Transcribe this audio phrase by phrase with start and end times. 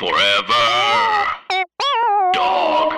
[0.00, 0.66] Forever.
[2.32, 2.94] Dog.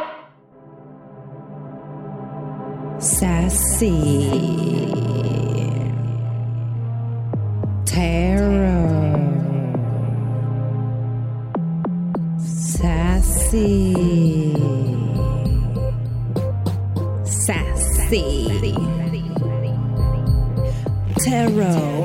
[3.01, 3.91] Sassy.
[7.85, 9.19] Tarot.
[12.39, 13.95] Sassy.
[17.25, 18.75] Sassy.
[21.19, 22.02] Tarot.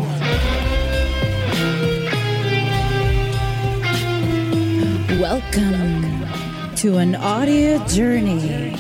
[5.58, 8.76] Welcome to an audio journey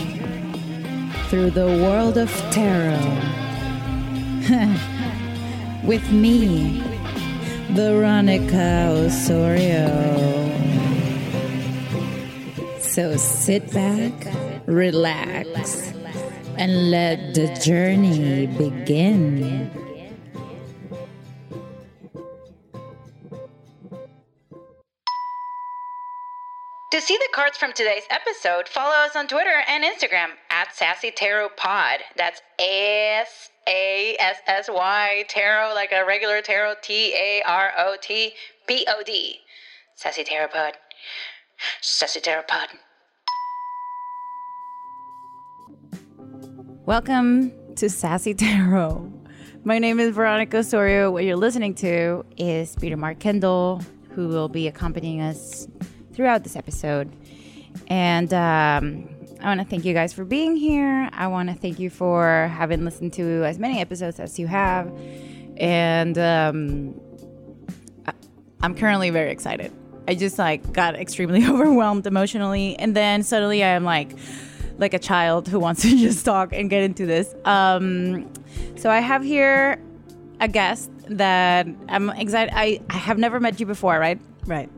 [1.27, 3.01] through the world of tarot.
[5.87, 6.83] With me,
[7.71, 9.87] Veronica Osorio.
[12.79, 14.13] So sit back,
[14.67, 15.93] relax,
[16.57, 19.71] and let the journey begin.
[27.37, 31.99] Cards from today's episode, follow us on Twitter and Instagram at Sassy Tarot Pod.
[32.15, 37.95] That's S A S S Y Tarot, like a regular tarot, T A R O
[38.01, 38.33] T
[38.65, 39.35] P O D.
[39.93, 40.73] Sassy Tarot Pod.
[41.79, 42.69] Sassy Tarot Pod.
[46.87, 49.13] Welcome to Sassy Tarot.
[49.63, 51.11] My name is Veronica Osorio.
[51.11, 55.67] What you're listening to is Peter Mark Kendall, who will be accompanying us
[56.17, 57.15] throughout this episode.
[57.87, 59.09] And um,
[59.41, 61.09] I want to thank you guys for being here.
[61.13, 64.91] I want to thank you for having listened to as many episodes as you have.
[65.57, 66.99] And um,
[68.05, 68.13] I-
[68.61, 69.71] I'm currently very excited.
[70.07, 74.11] I just like got extremely overwhelmed emotionally, and then suddenly I am like,
[74.77, 77.33] like a child who wants to just talk and get into this.
[77.45, 78.31] Um,
[78.75, 79.81] so I have here
[80.39, 82.53] a guest that I'm excited.
[82.55, 84.19] I, I have never met you before, right?
[84.45, 84.69] Right.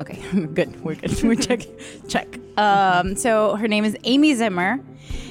[0.00, 0.16] Okay,
[0.54, 0.82] good.
[0.84, 1.22] We're good.
[1.22, 1.60] We're check.
[2.08, 2.38] Check.
[2.56, 4.80] Um, so her name is Amy Zimmer,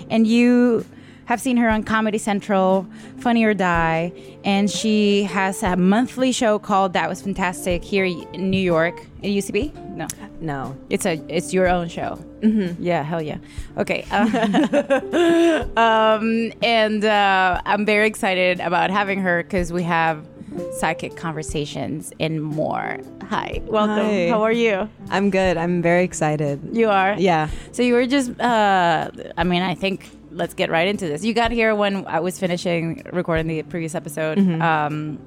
[0.10, 0.86] and you
[1.26, 2.86] have seen her on Comedy Central,
[3.20, 4.12] Funny or Die,
[4.44, 9.06] and she has a monthly show called That Was Fantastic here in New York.
[9.22, 10.08] It used to be no.
[10.42, 10.78] No.
[10.90, 12.20] It's a it's your own show.
[12.42, 12.84] Mm-hmm.
[12.84, 13.38] Yeah, hell yeah.
[13.78, 14.06] Okay.
[14.12, 20.26] Uh, um, and uh, I'm very excited about having her because we have
[20.74, 23.00] psychic conversations and more.
[23.30, 24.06] Hi, welcome.
[24.06, 24.28] Hi.
[24.30, 24.90] How are you?
[25.10, 25.58] I'm good.
[25.58, 26.62] I'm very excited.
[26.72, 27.16] You are.
[27.18, 27.50] Yeah.
[27.72, 28.40] So you were just.
[28.40, 31.24] Uh, I mean, I think let's get right into this.
[31.24, 34.40] You got here when I was finishing recording the previous episode.
[34.62, 35.20] Um,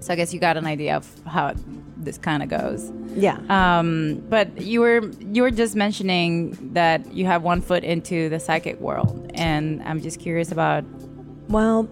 [0.00, 1.54] so I guess you got an idea of how
[1.96, 2.92] this kind of goes.
[3.14, 3.38] Yeah.
[3.48, 8.38] Um, but you were you were just mentioning that you have one foot into the
[8.38, 10.84] psychic world, and I'm just curious about.
[11.48, 11.88] well,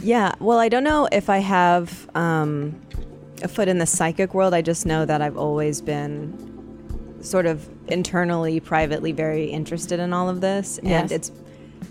[0.00, 0.34] yeah.
[0.40, 2.80] Well, I don't know if I have um,
[3.42, 4.54] a foot in the psychic world.
[4.54, 10.28] I just know that I've always been sort of internally, privately very interested in all
[10.28, 10.78] of this.
[10.82, 11.02] Yes.
[11.02, 11.30] And it's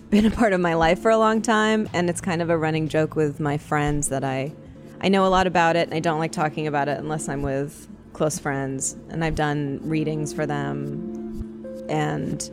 [0.09, 1.89] been a part of my life for a long time.
[1.93, 4.53] And it's kind of a running joke with my friends that I,
[5.01, 7.41] I know a lot about it and I don't like talking about it unless I'm
[7.41, 8.95] with close friends.
[9.09, 11.85] And I've done readings for them.
[11.89, 12.49] And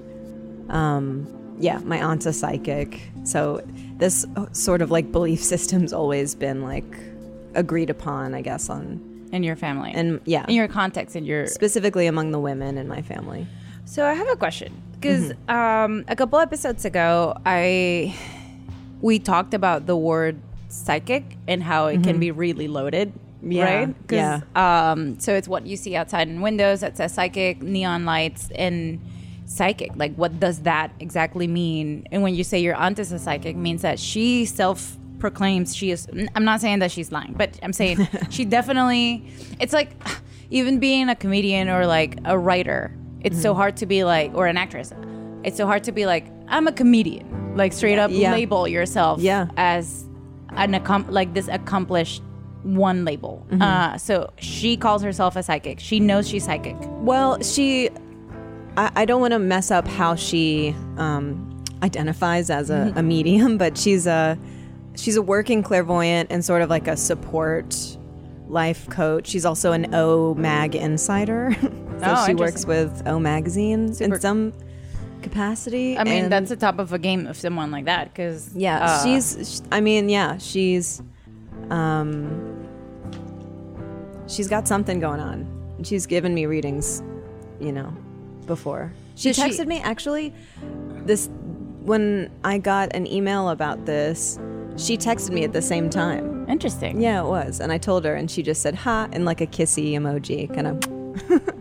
[0.68, 3.00] um, yeah, my aunt's a psychic.
[3.24, 3.62] So
[3.98, 6.84] this sort of like belief system's always been like
[7.54, 9.00] agreed upon, I guess, on
[9.32, 12.88] in your family and yeah, in your context in your specifically among the women in
[12.88, 13.46] my family.
[13.84, 15.50] So I have a question because Mm-hmm.
[15.50, 18.14] um, a couple episodes ago, I
[19.00, 23.12] we talked about the word psychic and how it can be really loaded.
[23.42, 24.14] Mm-hmm.
[24.14, 28.50] Yeah, Um, so it's what you see outside in windows that says psychic, neon lights,
[28.54, 29.00] and
[29.50, 29.90] psychic.
[29.96, 32.06] Like, what does that exactly mean?
[32.12, 35.90] And when you say your aunt is a psychic, means that she self proclaims she
[35.90, 36.08] is.
[36.36, 39.26] I'm not saying that she's lying, but I'm saying she definitely.
[39.58, 39.90] It's like
[40.50, 42.94] even being a comedian or like a writer.
[43.22, 43.42] It's Mm-hmm.
[43.42, 44.92] so hard to be like, or an actress.
[45.44, 47.54] It's so hard to be like, I'm a comedian.
[47.56, 48.32] Like straight up Yeah.
[48.32, 49.48] label yourself Yeah.
[49.58, 50.04] as
[50.56, 52.22] an accom- like this accomplished
[52.62, 53.44] one label.
[53.50, 53.62] Mm-hmm.
[53.62, 55.80] Uh, so she calls herself a psychic.
[55.80, 56.76] She knows she's psychic.
[56.80, 57.90] Well, she,
[58.80, 63.58] I, I don't want to mess up how she um, identifies as a, a medium,
[63.58, 64.38] but she's a
[64.96, 67.76] she's a working clairvoyant and sort of like a support
[68.48, 69.28] life coach.
[69.28, 71.68] She's also an O Mag insider, so
[72.02, 72.68] Oh, she works interesting.
[72.68, 74.52] with O magazine Super- in some
[75.22, 75.98] capacity.
[75.98, 78.12] I mean, and- that's the top of a game of someone like that.
[78.12, 79.02] Because yeah.
[79.04, 79.56] she's.
[79.62, 81.02] sh- I mean, yeah, she's.
[81.70, 82.66] Um,
[84.26, 85.46] she's got something going on.
[85.76, 87.02] And She's given me readings,
[87.60, 87.92] you know,
[88.54, 88.92] before.
[89.14, 90.26] She she- texted me actually.
[91.08, 91.28] This
[91.90, 94.38] when I got an email about this,
[94.76, 96.24] she texted me at the same time.
[96.48, 97.00] interesting.
[97.00, 99.46] Yeah, it was, and I told her, and she just said "ha" and like a
[99.56, 100.76] kissy emoji, kind of.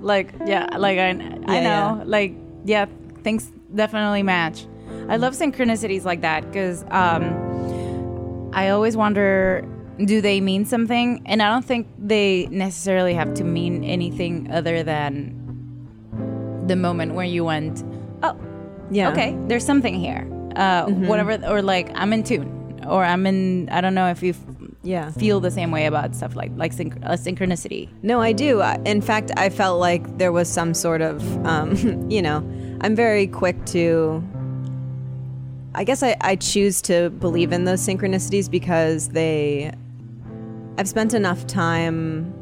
[0.14, 2.04] like yeah, like I I Yeah, know, yeah.
[2.18, 2.32] like
[2.66, 2.86] yeah,
[3.24, 3.44] things
[3.84, 4.66] definitely match.
[5.14, 7.24] I love synchronicities like that because um,
[8.54, 9.64] I always wonder,
[10.14, 11.22] do they mean something?
[11.26, 15.14] And I don't think they necessarily have to mean anything other than
[16.70, 17.84] the moment where you went,
[18.24, 18.36] oh,
[18.92, 19.12] Yeah.
[19.12, 20.26] okay, there's something here.
[20.56, 23.68] Uh, Whatever, or like I'm in tune, or I'm in.
[23.70, 24.34] I don't know if you
[24.84, 25.12] Yeah.
[25.12, 27.90] feel the same way about stuff like like synch- a synchronicity.
[28.02, 28.62] No, I do.
[28.62, 31.76] I- In fact, I felt like there was some sort of, um,
[32.16, 32.38] you know,
[32.82, 34.24] I'm very quick to.
[35.76, 39.72] I guess I, I choose to believe in those synchronicities because they.
[40.80, 42.34] I've spent enough time.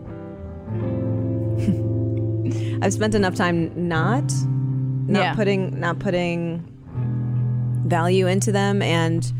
[2.81, 4.31] I've spent enough time not,
[5.07, 5.33] not Yeah.
[5.35, 6.63] putting, not putting
[7.85, 9.31] value into them, and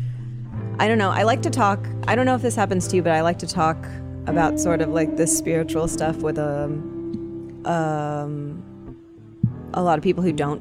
[0.78, 1.10] I don't know.
[1.10, 1.86] I like to talk.
[2.06, 3.76] I don't know if this happens to you, but I like to talk
[4.26, 8.62] about sort of like this spiritual stuff with um, um,
[9.74, 10.60] a lot of people who don't,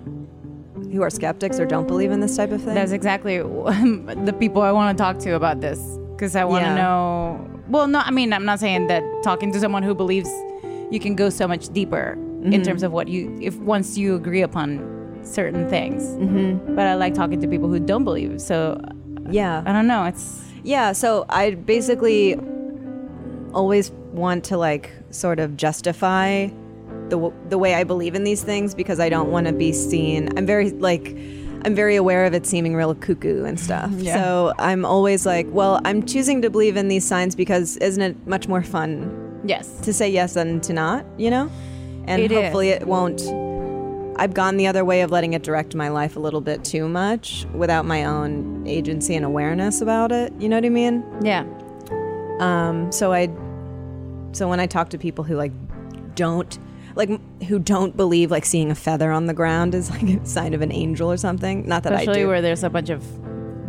[0.92, 2.74] who are skeptics or don't believe in this type of thing.
[2.76, 5.80] That's exactly the people I want to talk to about this
[6.12, 6.76] because I want to Yeah.
[6.76, 7.50] know.
[7.70, 10.30] Well, no, I mean, I'm not saying that talking to someone who believes
[10.90, 12.18] you can go so much deeper
[12.48, 12.54] Mm-hmm.
[12.54, 16.04] in terms of what you, if once you agree upon certain things.
[16.04, 16.76] Mm-hmm.
[16.76, 18.42] But I like talking to people who don't believe.
[18.42, 18.82] So
[19.30, 20.06] yeah, I don't know.
[20.06, 22.40] It's Yeah, so I basically
[23.54, 26.48] always want to like sort of justify
[27.10, 29.72] the w- the way I believe in these things because I don't want to be
[29.72, 30.38] seen.
[30.38, 31.16] I'm very like
[31.66, 33.92] I'm very aware of it seeming real cuckoo and stuff.
[33.98, 34.16] Yeah.
[34.16, 38.28] So I'm always like, well, I'm choosing to believe in these signs because isn't it
[38.28, 39.82] much more fun yes.
[39.82, 41.50] to say yes than to not, you know?
[42.08, 42.38] And It is.
[42.42, 43.22] hopefully it won't
[44.20, 46.90] I've gone the other way of letting it direct my life a little bit too
[46.90, 50.34] much without my own agency and awareness about it.
[50.40, 51.04] You know what I mean?
[51.22, 51.46] Yeah.
[52.40, 53.28] Um, so I,
[54.32, 55.52] so when I talk to people who like
[56.16, 56.58] don't,
[56.96, 57.10] like
[57.44, 60.62] who don't believe like seeing a feather on the ground is like a sign of
[60.62, 61.68] an angel or something.
[61.68, 62.28] Not that I Especially do.
[62.28, 63.04] where there's a bunch of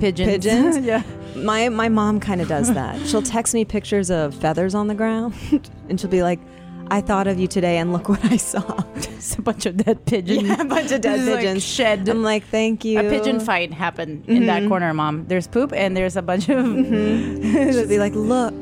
[0.00, 0.30] pigeons.
[0.30, 0.78] Pigeons?
[0.86, 1.02] yeah.
[1.36, 3.06] my my mom kind of does that.
[3.06, 5.34] She'll text me pictures of feathers on the ground,
[5.90, 6.40] and she'll be like,
[6.90, 8.62] "I thought of you today, and look what I saw."
[9.18, 10.42] It's a bunch of dead pigeons.
[10.44, 11.64] Yeah, a bunch of dead Just, like, pigeons.
[11.64, 12.08] shed.
[12.08, 14.68] I'm like, "Thank you." a pigeon fight happened in that Mm-hmm.
[14.68, 15.26] corner, mom.
[15.26, 16.64] There's poop and there's a bunch of.
[17.74, 18.54] She'll be like, "Look."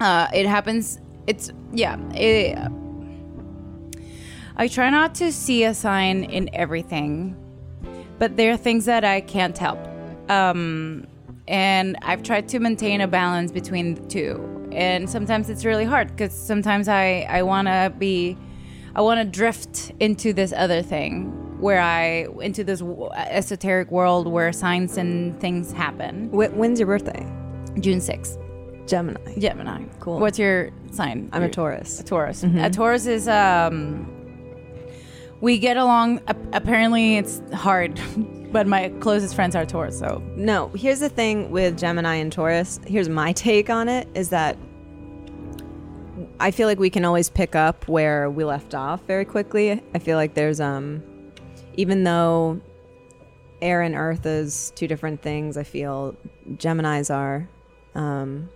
[0.00, 1.00] Uh, it happens.
[1.26, 1.96] It's yeah.
[2.14, 2.56] It,
[4.56, 7.34] I try not to see a sign in everything,
[8.18, 9.78] but there are things that I can't help.
[10.30, 11.06] Um,
[11.48, 14.57] and I've tried to maintain a balance between the two.
[14.78, 18.38] And sometimes it's really hard because sometimes I I want to be,
[18.94, 22.80] I want to drift into this other thing where I into this
[23.16, 26.28] esoteric world where signs and things happen.
[26.28, 27.26] Wh- when's your birthday?
[27.80, 28.38] June sixth.
[28.86, 29.34] Gemini.
[29.38, 29.84] Gemini.
[29.98, 30.20] Cool.
[30.20, 31.28] What's your sign?
[31.32, 32.00] I'm a Taurus.
[32.00, 32.44] A Taurus.
[32.44, 34.14] A Taurus is um.
[35.40, 36.20] We get along.
[36.52, 38.00] Apparently, it's hard,
[38.52, 39.98] but my closest friends are Taurus.
[39.98, 42.78] So No, here's the thing with Gemini and Taurus.
[42.86, 44.56] Here's my take on it is that
[46.40, 49.82] I feel like we can always pick up where we left off very quickly.
[49.94, 51.02] I feel like there's um
[51.76, 52.60] even though
[53.60, 56.16] air and earth is two different things, I feel
[56.56, 57.48] Geminis are
[57.94, 58.48] um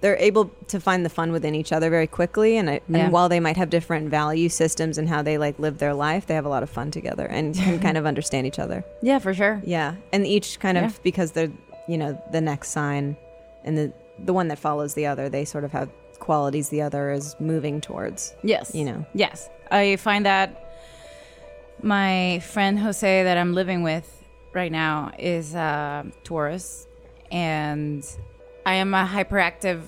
[0.00, 2.98] they're able to find the fun within each other very quickly and, I, Yeah.
[3.04, 6.26] and while they might have different value systems and how they like live their life,
[6.26, 8.84] they have a lot of fun together and can kind of understand each other.
[9.02, 9.60] yeah, for sure.
[9.64, 11.50] Yeah, and each kind of because they're
[11.88, 13.16] you know the next sign
[13.64, 13.92] and the
[14.24, 17.80] the one that follows the other, they sort of have qualities the other is moving
[17.80, 18.34] towards.
[18.42, 18.74] Yes.
[18.74, 19.06] You know.
[19.14, 19.48] Yes.
[19.70, 20.62] I find that
[21.82, 26.86] my friend Jose that I'm living with right now is uh, Taurus,
[27.30, 28.06] and
[28.64, 29.82] I am a hyperactive,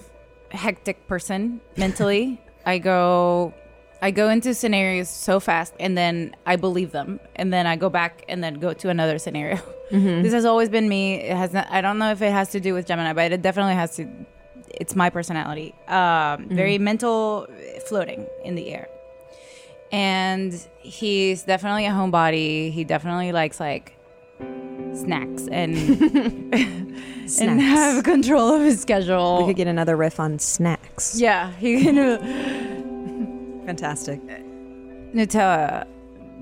[0.51, 2.41] hectic person mentally.
[2.67, 3.55] I go.
[4.01, 7.89] I go into scenarios so fast and then I believe them and then I go
[7.89, 9.61] back and then go to another scenario.
[9.91, 11.15] This has always been me.
[11.15, 13.43] It has not, I don't know if it has to do with Gemini, but it
[13.43, 14.07] definitely has to
[14.81, 15.75] it's my personality.
[15.89, 17.47] Um, Very mental,
[17.87, 18.89] floating in the air.
[19.91, 22.71] And he's definitely a homebody.
[22.71, 23.95] He definitely likes like
[24.95, 25.77] snacks and
[27.41, 29.39] and have control of his schedule.
[29.39, 31.19] We could get another riff on snacks.
[31.21, 31.97] yeah, he can
[33.67, 34.21] Fantastic.
[35.15, 35.87] Nutella,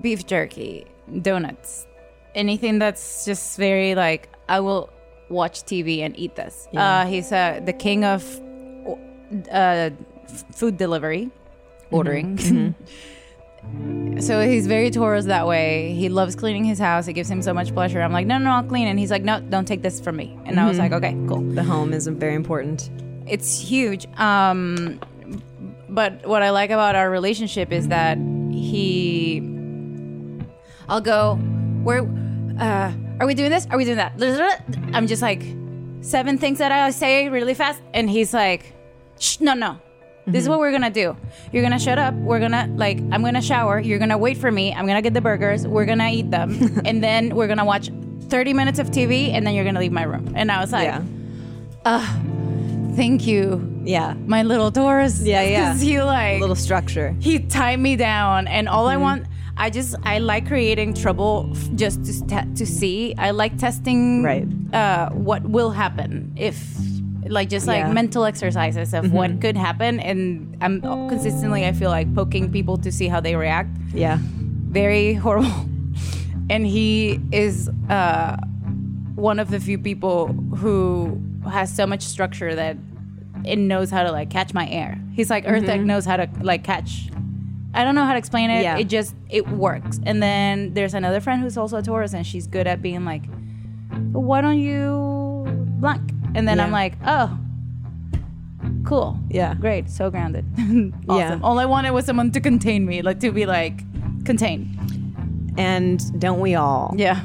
[0.00, 0.86] beef jerky,
[1.22, 1.86] donuts,
[2.34, 4.90] anything that's just very like I will
[5.28, 6.68] watch TV and eat this.
[6.72, 7.00] Yeah.
[7.00, 8.22] Uh, he's uh, the king of
[9.52, 9.90] uh,
[10.52, 11.30] food delivery,
[11.90, 12.38] ordering.
[14.20, 15.92] so he's very Taurus that way.
[15.94, 17.08] He loves cleaning his house.
[17.08, 18.00] It gives him so much pleasure.
[18.02, 18.86] I'm like, no, no, I'll clean.
[18.86, 20.38] And he's like, no, don't take this from me.
[20.44, 22.90] And I was like, okay, cool The home is very important.
[23.26, 24.06] it's huge.
[24.18, 25.00] Um,
[25.88, 28.18] but what I like about our relationship is that
[28.52, 29.40] he,
[30.88, 31.34] I'll go,
[31.82, 32.02] where,
[32.60, 33.66] uh, are we doing this?
[33.70, 34.12] Are we doing that?
[34.92, 35.42] I'm just like
[36.00, 38.72] seven things that I say really fast, and he's like,
[39.18, 39.78] Shh, no, no.
[40.26, 41.16] This is what we're gonna do.
[41.52, 42.12] You're gonna shut up.
[42.14, 42.98] We're gonna like.
[43.12, 43.78] I'm gonna shower.
[43.78, 44.74] You're gonna wait for me.
[44.74, 45.66] I'm gonna get the burgers.
[45.66, 47.90] We're gonna eat them, and then we're gonna watch
[48.28, 50.32] 30 minutes of TV, and then you're gonna leave my room.
[50.34, 51.02] And I was like, yeah.
[52.96, 54.14] thank you, Yeah.
[54.26, 55.22] my little Taurus.
[55.22, 55.74] Yeah, yeah.
[55.76, 57.14] he like little structure.
[57.20, 58.92] he tied me down and all Mm-hmm.
[58.92, 63.30] i want i just i like creating trouble f- just to, st- to see i
[63.30, 64.46] like testing Right.
[64.72, 66.76] uh, what will happen if
[67.28, 67.84] like just like Yeah.
[67.86, 67.94] Mm-hmm.
[67.94, 72.92] mental exercises of what could happen and i'm consistently i feel like poking people to
[72.92, 74.18] see how they react Yeah.
[74.20, 75.52] very horrible
[76.50, 78.36] and he is uh,
[79.16, 81.20] one of the few people who
[81.50, 82.76] has so much structure that
[83.44, 86.28] it knows how to like catch my air he's like earth Egg knows how to
[86.42, 87.08] like catch
[87.76, 88.78] i don't know how to explain it Yeah.
[88.78, 92.46] it just it works and then there's another friend who's also a taurus and she's
[92.46, 93.22] good at being like
[94.12, 95.44] why don't you
[95.80, 97.38] blank and then i'm like oh
[98.84, 99.54] cool Yeah.
[99.54, 101.38] great so grounded awesome Yeah.
[101.42, 103.82] all i wanted was someone to contain me like to be like
[104.24, 104.72] contain
[105.58, 106.92] And don't we all?
[106.98, 107.20] yeah.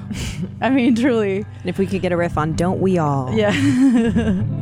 [0.62, 1.44] I mean, truly.
[1.60, 3.52] And if we could get a riff on "Don't We All," Yeah.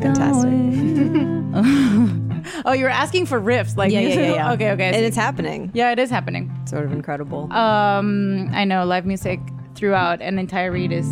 [0.00, 0.52] fantastic.
[2.64, 3.76] oh, you were asking for riffs.
[3.76, 4.52] Like, Yeah, yeah, yeah, yeah.
[4.52, 4.86] okay, okay.
[4.94, 5.70] And it's happening.
[5.74, 6.50] yeah, it is happening.
[6.66, 7.52] Sort of incredible.
[7.52, 9.40] Um, I know live music
[9.74, 11.06] throughout an entire read is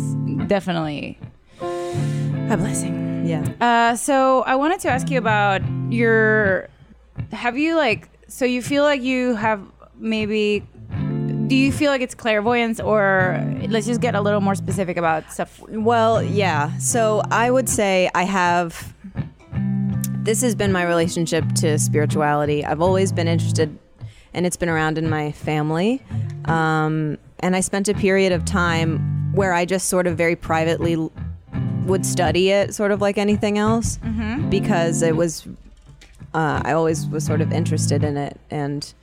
[0.47, 1.17] definitely
[1.61, 3.25] a blessing.
[3.25, 3.47] yeah.
[3.59, 6.67] Uh, so I wanted to ask you about your.
[7.31, 8.09] Have you like?
[8.27, 9.61] So you feel like you have
[9.97, 10.63] maybe.
[11.47, 15.31] Do you feel like it's clairvoyance, or let's just get a little more specific about
[15.33, 15.59] stuff?
[15.67, 16.77] Well, yeah.
[16.77, 18.93] So I would say I have.
[20.23, 22.63] This has been my relationship to spirituality.
[22.63, 23.75] I've always been interested,
[24.35, 25.99] and it's been around in my family.
[26.45, 30.95] Um, and I spent a period of time where I just sort of very privately
[31.85, 33.97] would study it, sort of like anything else,
[34.49, 35.47] because it was.
[36.35, 38.93] Uh, I always was sort of interested in it and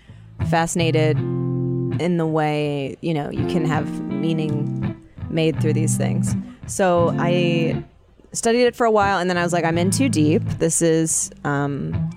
[0.49, 4.97] fascinated in the way you know you can have meaning
[5.29, 6.37] made through these things.
[6.69, 7.83] So I
[8.33, 10.43] studied it for a while, and then I was like, I'm in too deep.
[10.59, 12.11] This is um,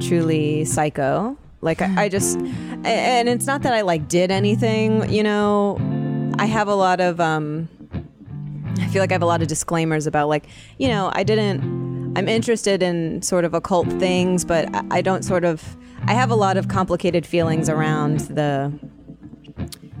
[0.00, 1.36] truly psycho.
[1.60, 5.08] Like I, I just, and it's not that I like did anything.
[5.10, 5.78] You know,
[6.38, 7.20] I have a lot of.
[7.20, 7.68] Um,
[8.80, 10.46] I feel like I have a lot of disclaimers about like,
[10.78, 12.14] you know, I didn't.
[12.16, 15.76] I'm interested in sort of occult things, but I, I don't sort of.
[16.06, 18.72] I have a lot of complicated feelings around the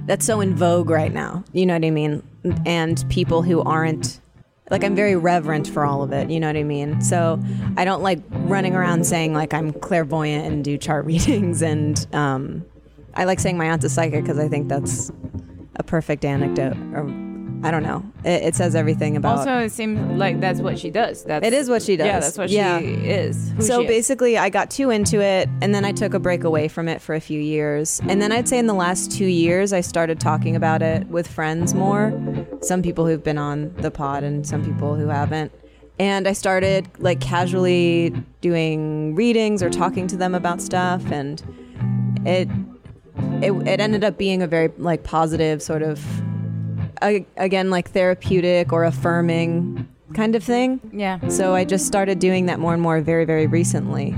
[0.06, 1.44] that's so in vogue right now.
[1.52, 2.22] You know what I mean?
[2.66, 4.20] And people who aren't
[4.70, 6.30] like I'm very reverent for all of it.
[6.30, 7.00] You know what I mean?
[7.02, 7.40] So
[7.76, 11.62] I don't like running around saying like I'm clairvoyant and do chart readings.
[11.62, 12.64] And um,
[13.14, 15.10] I like saying my aunt's a psychic because I think that's
[15.76, 16.76] a perfect anecdote.
[16.94, 17.04] Or
[17.64, 18.04] I don't know.
[18.24, 19.38] It, it says everything about.
[19.38, 21.24] Also, it seems like that's what she does.
[21.24, 22.06] That's It is what she does.
[22.06, 22.78] Yeah, that's what Yeah.
[22.78, 23.52] she is.
[23.60, 23.88] so she is.
[23.88, 27.00] basically, I got too into it, and then I took a break away from it
[27.00, 28.00] for a few years.
[28.08, 31.26] And then I'd say in the last two years, I started talking about it with
[31.26, 32.12] friends more.
[32.60, 35.50] Some people who've been on the pod, and some people who haven't.
[35.98, 41.40] And I started like casually doing readings or talking to them about stuff, and
[42.26, 42.48] it
[43.42, 46.04] it, it ended up being a very like positive sort of
[47.04, 50.80] a- again like therapeutic or affirming kind of thing.
[50.92, 51.18] yeah.
[51.28, 54.14] So I just started doing that more and more very, very recently.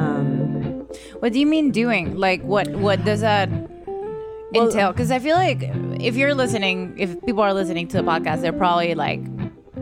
[0.00, 0.86] Um,
[1.20, 2.16] What do you mean doing?
[2.16, 3.48] Like, what what does that
[4.54, 4.92] entail?
[4.92, 5.60] Because I feel like
[6.00, 9.20] if you're listening, if people are listening to the podcast, they're probably like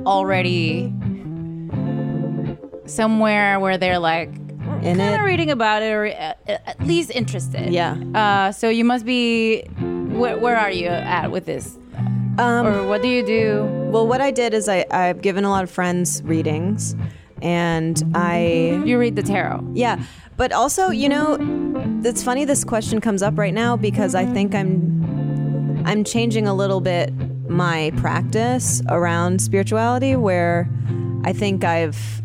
[0.04, 0.92] already
[2.86, 4.30] somewhere where they're like
[4.82, 7.72] in kind of reading about it or at, at least interested.
[7.72, 7.94] Yeah.
[8.14, 9.62] Uh, so you must be.
[10.18, 11.78] Where are you at with this?
[12.38, 13.64] Um, Or what do you do?
[13.90, 16.94] well, what I did is I, I've given a lot of friends readings,
[17.42, 19.64] and I You read the tarot.
[19.74, 20.02] Yeah,
[20.36, 21.36] but also, you know,
[22.04, 26.54] it's funny this question comes up right now because I think I'm I'm changing a
[26.54, 27.12] little bit
[27.48, 30.68] my practice around spirituality where
[31.24, 32.22] I think I've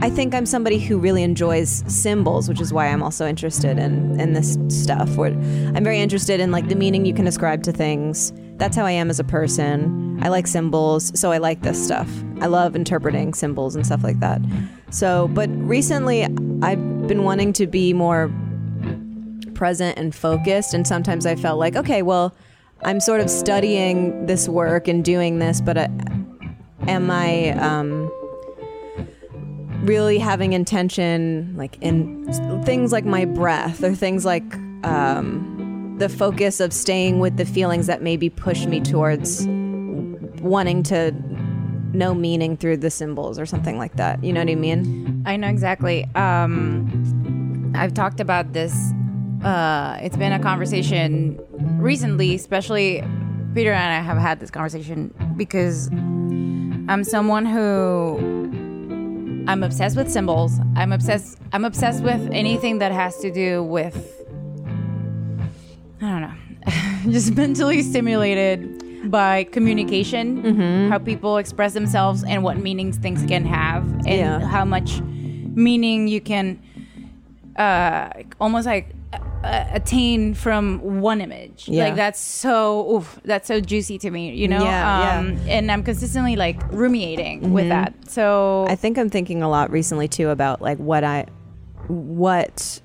[0.00, 4.18] I think I'm somebody who really enjoys symbols, which is why I'm also interested in
[4.20, 5.16] in this stuff.
[5.16, 8.32] Where I'm very interested in like the meaning you can ascribe to things.
[8.58, 10.18] That's how I am as a person.
[10.22, 12.08] I like symbols, so I like this stuff.
[12.40, 14.40] I love interpreting symbols and stuff like that.
[14.90, 16.24] So, but recently
[16.62, 18.30] I've been wanting to be more
[19.54, 22.34] present and focused, and sometimes I felt like, okay, well,
[22.82, 25.88] I'm sort of studying this work and doing this, but uh,
[26.86, 27.50] am I?
[27.50, 28.10] Um,
[29.82, 32.30] really having intention, like in
[32.64, 35.57] things like my breath or things like um,
[35.98, 39.46] the focus of staying with the feelings that maybe push me towards
[40.40, 41.12] wanting to
[41.92, 44.22] know meaning through the symbols or something like that.
[44.22, 45.22] You know what I mean?
[45.26, 46.06] I know exactly.
[46.14, 48.74] Um, I've talked about this.
[49.42, 51.38] Uh, it's been a conversation
[51.78, 53.02] recently, especially
[53.54, 58.18] Peter and I have had this conversation because I'm someone who
[59.48, 60.58] I'm obsessed with symbols.
[60.76, 61.38] I'm obsessed.
[61.52, 64.17] I'm obsessed with anything that has to do with
[66.00, 72.96] I don't know, just mentally stimulated by communication, how people express themselves, and what meanings
[72.98, 74.40] things can have, and Yeah.
[74.46, 76.60] how much meaning you can
[77.56, 78.90] uh, almost like
[79.42, 81.68] uh, attain from one image.
[81.68, 81.86] Yeah.
[81.86, 84.62] Like that's so oof, that's so juicy to me, you know.
[84.62, 87.94] Yeah, um, And I'm consistently like ruminating with that.
[88.08, 91.26] So I think I'm thinking a lot recently too about like what I,
[91.88, 92.80] what,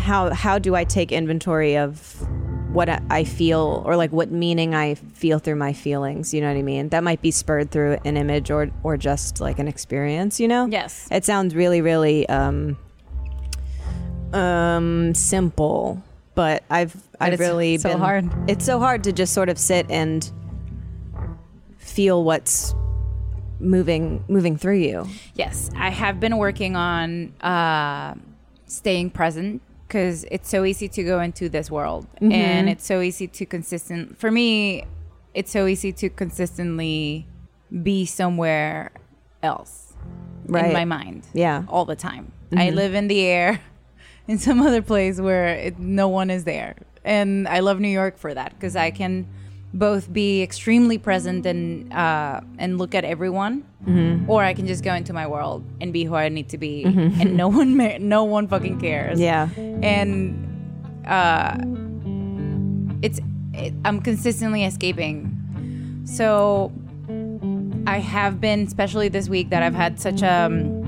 [0.00, 2.26] how how do I take inventory of
[2.72, 6.32] what I- feel or like what meaning I feel through my feelings.
[6.32, 6.88] You know what I mean?
[6.90, 10.38] That might be spurred through an image or or just like an experience.
[10.40, 10.66] You know?
[10.66, 11.08] Yes.
[11.10, 12.76] It sounds really really um
[14.32, 16.02] um simple,
[16.34, 18.30] but I've I've it's really so been hard.
[18.48, 20.30] It's so hard to just sort of sit and
[21.78, 22.74] feel what's
[23.58, 25.06] moving moving through you.
[25.34, 28.14] Yes, I have been working on uh,
[28.66, 29.60] staying present
[29.90, 32.30] because it's so easy to go into this world, mm-hmm.
[32.30, 34.16] and it's so easy to consistent.
[34.20, 34.84] For me,
[35.34, 37.26] it's so easy to consistently
[37.82, 38.92] be somewhere
[39.42, 39.92] else
[40.46, 40.66] right.
[40.66, 41.26] in my mind.
[41.34, 41.64] Yeah.
[41.66, 42.30] all the time.
[42.52, 42.76] I mm-hmm.
[42.76, 43.60] live in the air,
[44.28, 48.16] in some other place where it, no one is there, and I love New York
[48.16, 49.26] for that because I can
[49.72, 53.64] both be extremely present and uh, and look at everyone,
[54.28, 56.84] or I can just go into my world and be who I need to be,
[56.84, 59.20] and no one ma- no one fucking cares.
[59.20, 59.48] Yeah.
[59.82, 60.46] and
[61.06, 61.56] uh,
[63.02, 63.20] it's
[63.54, 65.36] it, I'm consistently escaping.
[66.04, 66.72] So
[67.86, 70.78] I have been, especially this week, that I've had such um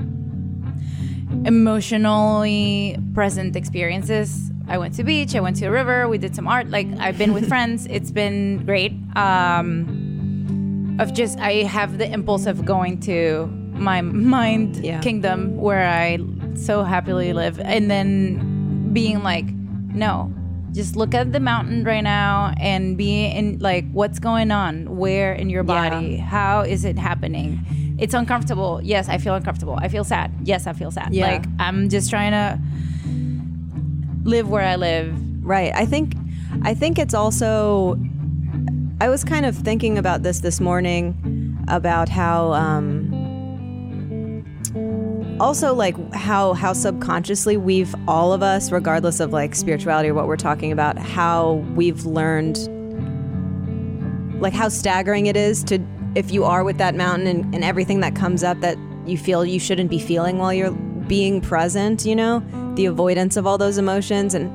[1.45, 4.51] emotionally present experiences.
[4.67, 6.69] I went to beach, I went to a river, we did some art.
[6.69, 7.85] Like I've been with friends.
[7.89, 8.93] It's been great.
[9.15, 14.99] Um, of just I have the impulse of going to my mind Yeah.
[15.01, 16.17] kingdom where I
[16.55, 19.45] so happily live, and then being like,
[20.05, 20.31] no,
[20.71, 25.33] just look at the mountain right now and be in like what's going on, where
[25.33, 25.89] in your Yeah.
[25.89, 27.59] body, how is it happening?
[27.97, 28.79] It's uncomfortable.
[28.83, 29.77] Yes, I feel uncomfortable.
[29.81, 30.31] I feel sad.
[30.43, 31.13] Yes, I feel sad.
[31.13, 31.25] Yeah.
[31.31, 32.59] Like I'm just trying to
[34.23, 35.13] live where I live.
[35.45, 35.73] Right.
[35.73, 36.15] I think
[36.63, 37.99] I think it's also
[39.01, 43.23] I was kind of thinking about this this morning about how um
[45.39, 50.27] also like how how subconsciously we've all of us regardless of like spirituality or what
[50.27, 52.69] we're talking about how we've learned
[54.39, 55.79] like how staggering it is to
[56.15, 59.43] if you are with that mountain and, and everything that comes up that you feel
[59.43, 62.41] you shouldn't be feeling while you're being present you know
[62.75, 64.49] the avoidance of all those emotions and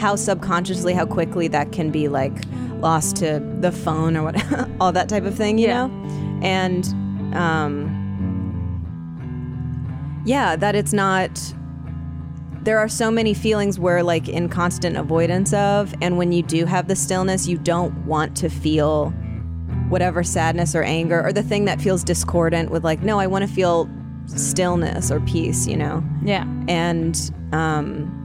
[0.00, 2.32] how subconsciously how quickly that can be like
[2.80, 5.86] lost to the phone or what all that type of thing you Yeah.
[5.86, 6.86] know and
[7.34, 7.98] um
[10.24, 11.30] yeah that it's not
[12.62, 16.64] there are so many feelings where like in constant avoidance of and when you do
[16.64, 19.10] have the stillness you don't want to feel
[19.88, 23.46] whatever sadness or anger or the thing that feels discordant with like no i want
[23.46, 23.88] to feel
[24.38, 26.44] stillness or peace you know Yeah.
[26.68, 27.18] and
[27.52, 28.18] um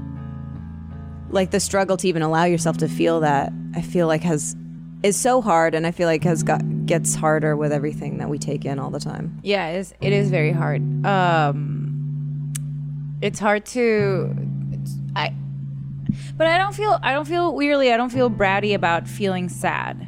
[1.29, 4.55] like the struggle to even allow yourself to feel that i feel like has
[5.03, 8.37] is so hard and i feel like has got gets harder with everything that we
[8.37, 10.81] take in all the time Yeah, it is, it is very hard.
[11.05, 12.53] Um,
[13.21, 14.33] it's hard to,
[15.15, 15.33] I,
[16.37, 20.07] but I don't feel I don't feel weirdly I don't feel bratty about feeling sad.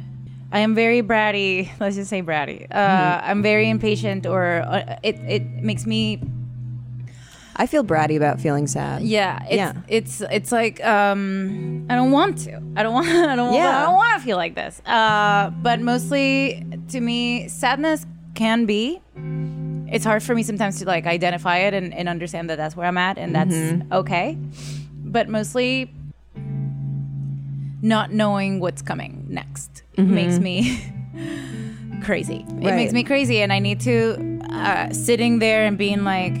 [0.52, 1.70] I am very bratty.
[1.78, 2.66] Let's just say bratty.
[2.74, 6.20] Uh, I'm very impatient, or uh, it it makes me
[7.56, 9.72] i feel bratty about feeling sad yeah it's, Yeah.
[9.88, 13.80] it's it's like um i don't want to i don't want i don't Yeah.
[13.82, 19.02] i don't want to feel like this uh but mostly to me sadness can be
[19.92, 22.86] it's hard for me sometimes to like identify it and, and understand that that's where
[22.86, 23.92] i'm at and that's Mm-hmm.
[23.92, 24.38] okay
[25.04, 25.92] but mostly
[27.82, 29.69] not knowing what's coming next
[30.08, 30.80] makes me
[32.02, 32.66] crazy it Mm-hmm.
[32.66, 32.74] Right.
[32.76, 36.34] makes me crazy and i need to uh, sitting there and being like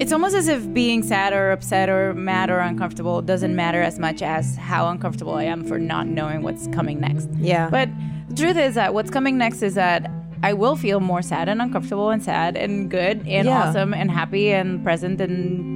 [0.00, 3.98] it's almost as if being sad or upset or mad or uncomfortable doesn't matter as
[3.98, 7.28] much as how uncomfortable I am for not knowing what's coming next.
[7.38, 7.70] Yeah.
[7.70, 7.88] But
[8.28, 10.10] the truth is that what's coming next is that
[10.42, 13.68] I will feel more sad and uncomfortable and sad and good and Yeah.
[13.68, 15.73] awesome and happy and present and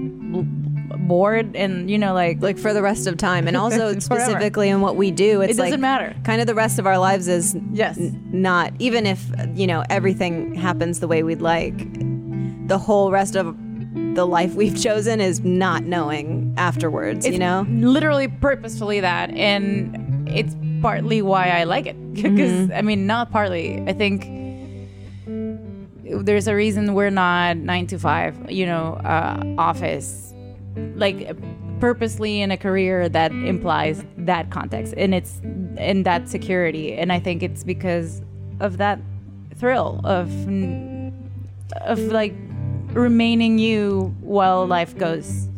[1.09, 3.49] bored and you know like like for the rest of time.
[3.49, 6.15] And also specifically in what we do it's It doesn't like matter.
[6.25, 7.99] kind of the rest of our lives is Yes.
[7.99, 11.77] n- not even if you know everything happens the way we'd like
[12.69, 13.57] the whole rest of
[14.15, 17.65] the life we've chosen is not knowing afterwards you know?
[17.71, 21.97] literally purposefully that and it's partly why i like it.
[22.19, 23.81] Because i mean not partly.
[23.87, 24.27] I think
[26.25, 30.28] there's a reason we're not nine to five you know uh, office
[30.97, 31.37] like
[31.81, 35.41] purposely in a career that implies that context and it's
[35.79, 38.21] in that security and i think it's because
[38.61, 38.99] of that
[39.57, 40.29] thrill of
[41.83, 42.35] of like
[42.95, 45.49] remaining you while life goes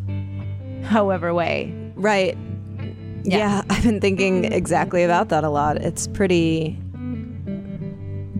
[0.84, 2.36] however way right
[3.24, 3.38] Yeah.
[3.38, 3.62] yeah.
[3.70, 6.78] i've been thinking exactly about that a lot it's pretty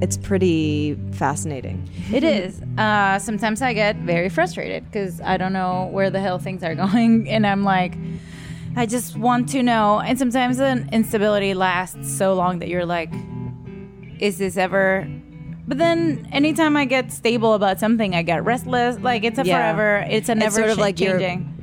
[0.00, 2.60] it's pretty fascinating It is.
[2.78, 6.74] Uh, sometimes I get very frustrated because I don't know where the hell things are
[6.86, 7.94] going, and I'm like,
[8.76, 10.00] I just want to know.
[10.00, 13.12] And sometimes the instability lasts so long that you're like,
[14.18, 15.08] is this ever?
[15.68, 18.98] But then anytime I get stable about something, I get restless.
[19.00, 19.56] Like it's a Yeah.
[19.56, 20.06] forever.
[20.10, 21.60] It's a never sort of like changing.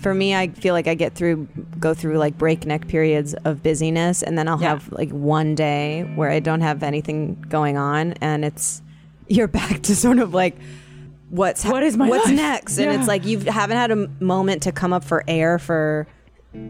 [0.00, 1.46] For me i feel like i get through
[1.78, 4.70] go through like breakneck periods of busyness and then i'll Yeah.
[4.70, 8.82] have like one day where i don't have anything going on and it's
[9.28, 10.56] you're back to sort of like
[11.28, 12.34] what's What is my what's life?
[12.34, 16.06] next and it's like you haven't had a moment to come up for air for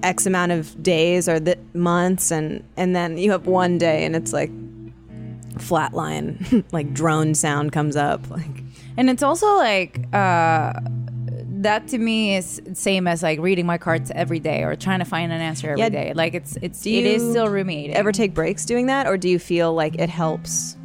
[0.03, 4.15] x amount of days or the months and and then you have one day and
[4.15, 4.51] it's like
[5.55, 8.63] flatline like drone sound comes up like
[8.97, 10.73] And it's also like uh,
[11.63, 15.05] that to me is same as like reading my cards every day or trying to
[15.05, 16.09] find an answer every day.
[16.09, 16.13] Yeah.
[16.17, 17.95] Like it's it's Do it is still ruminating.
[17.95, 20.77] ever take breaks doing that or do you feel like it helps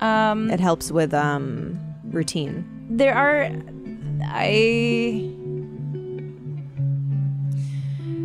[0.00, 3.50] um, it helps with um routine there are
[4.24, 5.30] i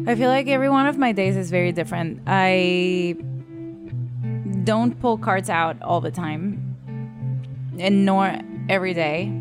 [0.08, 3.16] i feel like every one of my days is very different i
[4.64, 6.76] don't pull cards out all the time
[7.80, 8.38] and nor
[8.70, 9.32] every day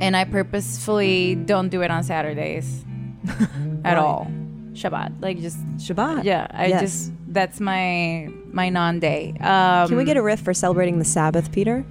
[0.00, 2.84] and i purposefully don't do it on saturdays
[3.84, 4.30] at all
[4.72, 6.24] shabbat like just Shabbat.
[6.24, 6.80] yeah i Yes.
[6.82, 11.50] just that's my my non-day um Can we get a riff for celebrating the Sabbath,
[11.52, 11.84] Peter?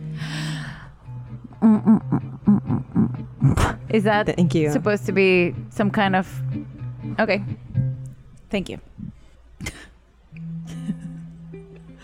[3.89, 4.71] Is that Thank you.
[4.71, 6.27] supposed to be some kind of
[7.19, 7.41] Okay.
[8.49, 8.79] Thank you.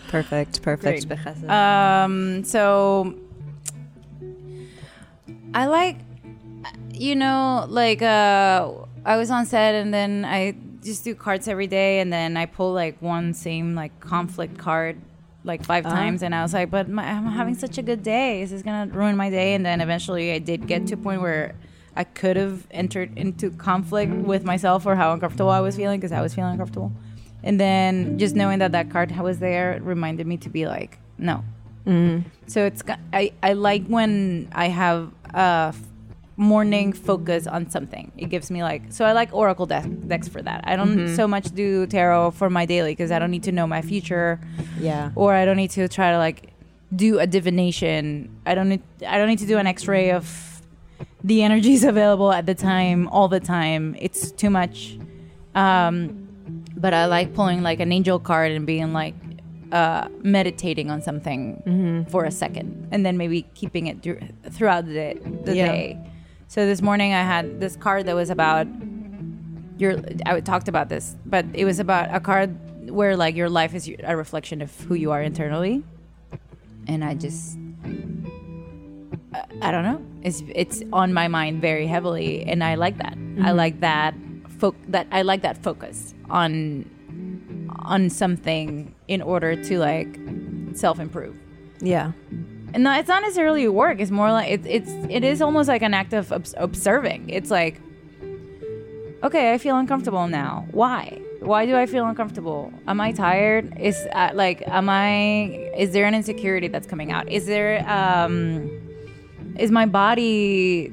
[0.08, 1.10] Perfect, perfect.
[1.50, 3.14] Um so
[5.54, 5.98] I like
[6.92, 8.72] you know like uh
[9.04, 12.46] I was on set and then I just do cards every day and then I
[12.46, 15.00] pull like one same like conflict card
[15.44, 18.42] like 5 times and I was like but my, I'm having such a good day.
[18.42, 19.54] Is this going to ruin my day.
[19.54, 21.54] And then eventually I did get to a point where
[21.94, 26.12] I could have entered into conflict with myself or how uncomfortable I was feeling because
[26.12, 26.92] I was feeling uncomfortable.
[27.42, 31.44] And then just knowing that that card was there reminded me to be like no.
[32.46, 35.80] So it's I I like when I have f-
[36.36, 38.10] morning focus on something.
[38.16, 40.62] It gives me like so I like Oracle deck, decks for that.
[40.66, 43.66] I don't so much do tarot for my daily because I don't need to know
[43.66, 44.40] my future,
[44.80, 45.10] Yeah.
[45.14, 46.52] or I don't need to try to like
[46.94, 48.30] do a divination.
[48.46, 50.26] I don't need I don't need to do an X-ray of
[51.22, 53.94] the energies available at the time all the time.
[53.98, 54.98] It's too much.
[55.54, 56.28] Um,
[56.76, 59.14] but I like pulling like an angel card and being like
[59.74, 64.22] uh, meditating on something for a second, and then maybe keeping it thr-
[64.54, 65.66] throughout the, day, the Yeah.
[65.72, 65.98] day.
[66.46, 68.66] So this morning I had this card that was about
[69.78, 69.98] your.
[70.26, 72.54] I talked about this, but it was about a card
[72.88, 75.82] where like your life is a reflection of who you are internally,
[76.86, 77.58] and I just.
[79.60, 80.00] I- don't know.
[80.22, 83.16] It's it's on my mind very heavily, and I like that.
[83.42, 84.14] I like that.
[84.60, 86.88] Fo- that I like that focus on
[87.84, 90.18] on something in order to like
[90.74, 91.36] self improve.
[91.80, 92.12] Yeah.
[92.72, 94.00] And not, it's not necessarily work.
[94.00, 97.30] It's more like it's it's it is almost like an act of obs- observing.
[97.30, 97.80] It's like,
[99.22, 100.66] okay, I feel uncomfortable now.
[100.72, 101.20] Why?
[101.40, 102.72] Why do I feel uncomfortable?
[102.88, 103.78] Am I tired?
[103.78, 105.70] Is uh, like, am I?
[105.76, 107.28] Is there an insecurity that's coming out?
[107.30, 108.70] Is there um,
[109.56, 110.92] is my body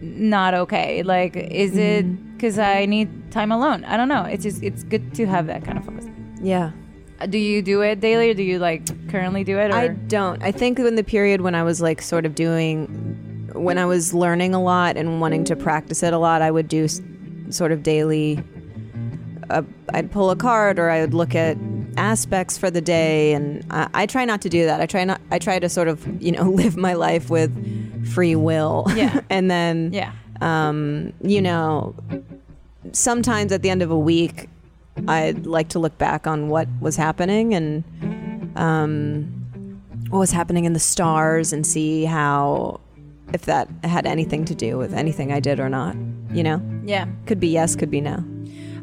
[0.00, 1.02] not okay?
[1.02, 3.84] Like, is it because I need time alone?
[3.84, 4.22] I don't know.
[4.24, 6.06] It's just it's good to have that kind of focus.
[6.40, 6.70] Yeah.
[7.20, 9.70] Uh, Do you do it daily, or do you like currently do it?
[9.70, 9.74] Or?
[9.74, 10.42] I don't.
[10.42, 12.86] I think in the period when I was like sort of doing,
[13.54, 16.68] when I was learning a lot and wanting to practice it a lot, I would
[16.68, 17.00] do s-
[17.50, 18.42] sort of daily.
[19.48, 19.62] Uh,
[19.94, 21.56] I'd pull a card or I would look at
[21.96, 24.80] aspects for the day, and I, I try not to do that.
[24.80, 25.20] I try not.
[25.30, 27.50] I try to sort of you know live my life with
[28.12, 28.84] free will.
[28.94, 29.20] Yeah.
[29.30, 30.12] and then Yeah.
[30.40, 31.94] Um, you know,
[32.92, 34.48] sometimes at the end of a week,
[35.08, 37.84] I'd like to look back on what was happening and
[38.56, 42.80] um, what was happening in the stars and see how
[43.32, 45.96] if that had anything to do with anything I did or not.
[46.32, 47.06] You know, Yeah.
[47.26, 48.24] could be yes, could be no.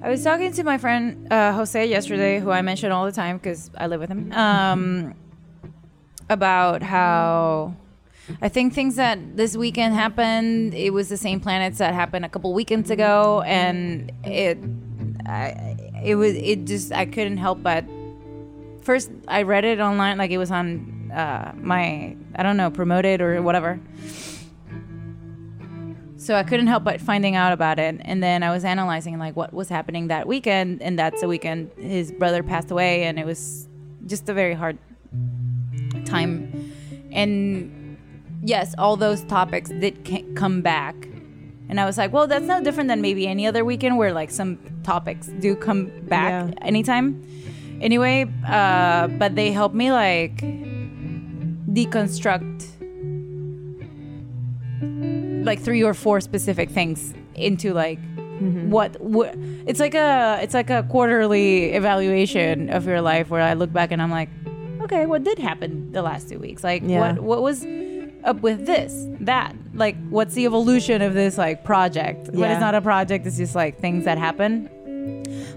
[0.02, 3.38] I was talking to my friend uh, Jose yesterday, who I mention all the time
[3.38, 5.13] because I live with him, um,
[6.30, 7.74] about how
[8.41, 10.73] I think things that this weekend happened.
[10.73, 14.57] It was the same planets that happened a couple weekends ago, and it,
[15.25, 17.86] I, it was it just I couldn't help but
[18.81, 23.21] first I read it online, like it was on uh, my I don't know promoted
[23.21, 23.79] or whatever.
[26.17, 29.36] So I couldn't help but finding out about it, and then I was analyzing like
[29.36, 33.25] what was happening that weekend, and that's the weekend his brother passed away, and it
[33.25, 33.67] was
[34.05, 34.77] just a very hard
[36.05, 36.71] time.
[37.12, 37.83] And
[38.43, 39.95] yes, all those topics did
[40.36, 40.95] come back,
[41.69, 44.29] and I was like, well, that's no different than maybe any other weekend where like
[44.32, 46.65] some topics do come back Yeah.
[46.67, 47.23] anytime.
[47.82, 50.38] Anyway, uh, but they helped me like
[51.73, 52.67] deconstruct
[55.45, 57.99] like three or four specific things into like
[58.69, 59.34] what, what
[59.65, 63.91] it's like a it's like a quarterly evaluation of your life where I look back
[63.91, 64.29] and I'm like
[64.82, 67.13] okay what did happen the last two weeks like Yeah.
[67.13, 67.63] what what was
[68.25, 72.51] up with this that like what's the evolution of this like project but Yeah.
[72.53, 74.69] it's not a project it's just like things that happen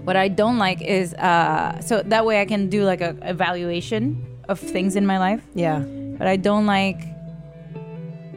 [0.03, 4.25] what I don't like is uh so that way I can do like a evaluation
[4.49, 5.79] of things in my life Yeah,
[6.17, 7.01] but I don't like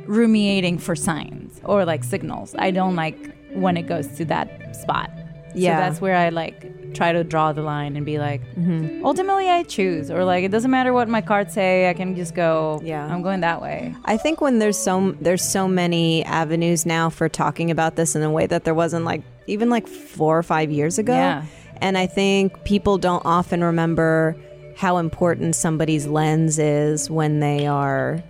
[0.07, 2.55] ruminating for signs or like signals.
[2.59, 3.19] I don't like
[3.53, 5.11] when it goes to that spot.
[5.55, 5.77] Yeah.
[5.77, 6.63] So that's where I like
[6.95, 9.05] try to draw the line and be like, mm-hmm.
[9.05, 11.89] ultimately I choose, or like it doesn't matter what my cards say.
[11.89, 12.81] I can just go.
[12.83, 13.07] Yeah.
[13.07, 13.95] I'm going that way.
[14.05, 18.23] I think when there's so there's so many avenues now for talking about this in
[18.23, 21.15] a way that there wasn't like even like four or five years ago.
[21.15, 21.45] Yeah.
[21.79, 24.37] And I think people don't often remember
[24.77, 28.23] how important somebody's lens is when they are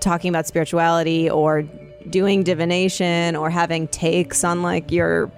[0.00, 1.64] talking about spirituality or
[2.08, 5.30] doing divination or having takes on like your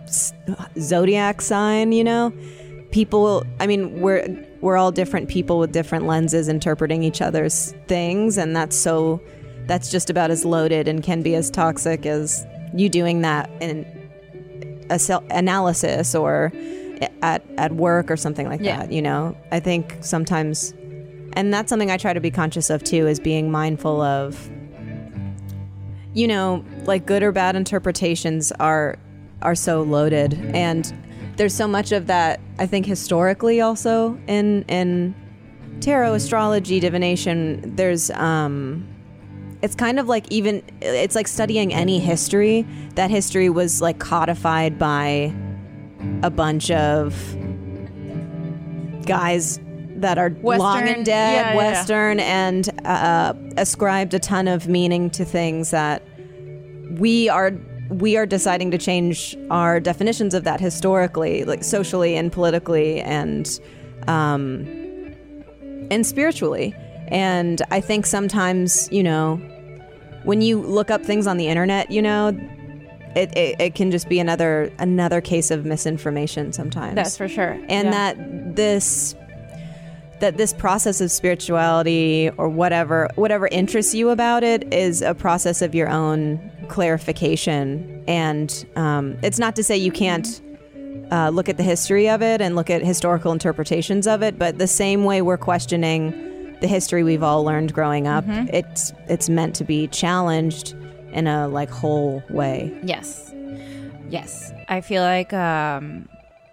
[0.79, 2.33] zodiac sign, you know?
[2.91, 8.39] People, I mean, we're we're all different people with different lenses interpreting each other's things
[8.39, 9.21] and that's so
[9.67, 13.85] that's just about as loaded and can be as toxic as you doing that in
[14.91, 16.53] a self analysis or
[17.23, 18.79] at at work or something like Yeah.
[18.79, 19.37] that, you know?
[19.51, 20.73] I think sometimes
[21.33, 24.51] and that's something I try to be conscious of too is being mindful of
[26.15, 28.99] you know, like good or bad interpretations are
[29.41, 30.35] are so loaded.
[30.55, 30.93] And
[31.37, 35.15] there's so much of that I think historically also in in
[35.81, 37.75] tarot astrology divination.
[37.77, 38.87] There's um
[39.63, 42.67] it's kind of like even it's like studying any history.
[42.95, 45.35] That history was like codified by
[46.23, 47.15] a bunch of
[49.07, 49.59] guys
[50.03, 51.57] that are long and dead yeah, yeah, yeah.
[51.57, 56.03] western and uh, ascribed a ton of meaning to things that
[56.99, 57.53] we are
[57.89, 63.61] we are deciding to change our definitions of that historically like socially and politically and
[64.09, 64.67] um
[65.91, 66.75] and spiritually
[67.09, 69.37] and i think sometimes you know
[70.25, 72.29] when you look up things on the internet you know
[73.15, 77.59] it, it, it can just be another another case of misinformation sometimes That's for sure.
[77.69, 77.91] and Yeah.
[77.91, 79.15] that this
[80.23, 85.61] that this process of spirituality or whatever whatever interests you about it is a process
[85.63, 90.41] of your own clarification and um, it's not to say you can't
[91.11, 94.59] uh, look at the history of it and look at historical interpretations of it but
[94.59, 99.57] the same way we're questioning the history we've all learned growing up it's it's meant
[99.57, 100.73] to be challenged
[101.13, 103.35] in a like whole way Yes.
[104.09, 104.53] Yes.
[104.69, 106.09] I feel like um,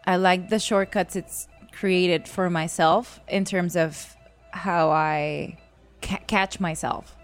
[0.05, 1.47] I like the shortcuts it's
[1.79, 4.15] created for myself in terms of
[4.51, 5.57] how I
[6.01, 7.15] ca- catch myself.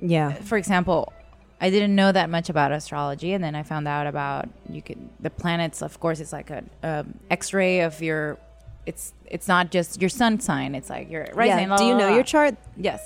[0.00, 1.12] yeah For example,
[1.60, 4.98] I didn't know that much about astrology, and then I found out about you could
[5.20, 5.82] the planets.
[5.82, 8.38] Of course, it's like a um, X-ray of your.
[8.86, 10.74] It's it's not just your sun sign.
[10.74, 11.68] It's like your rising.
[11.68, 13.00] yeah do you know your chart Yes,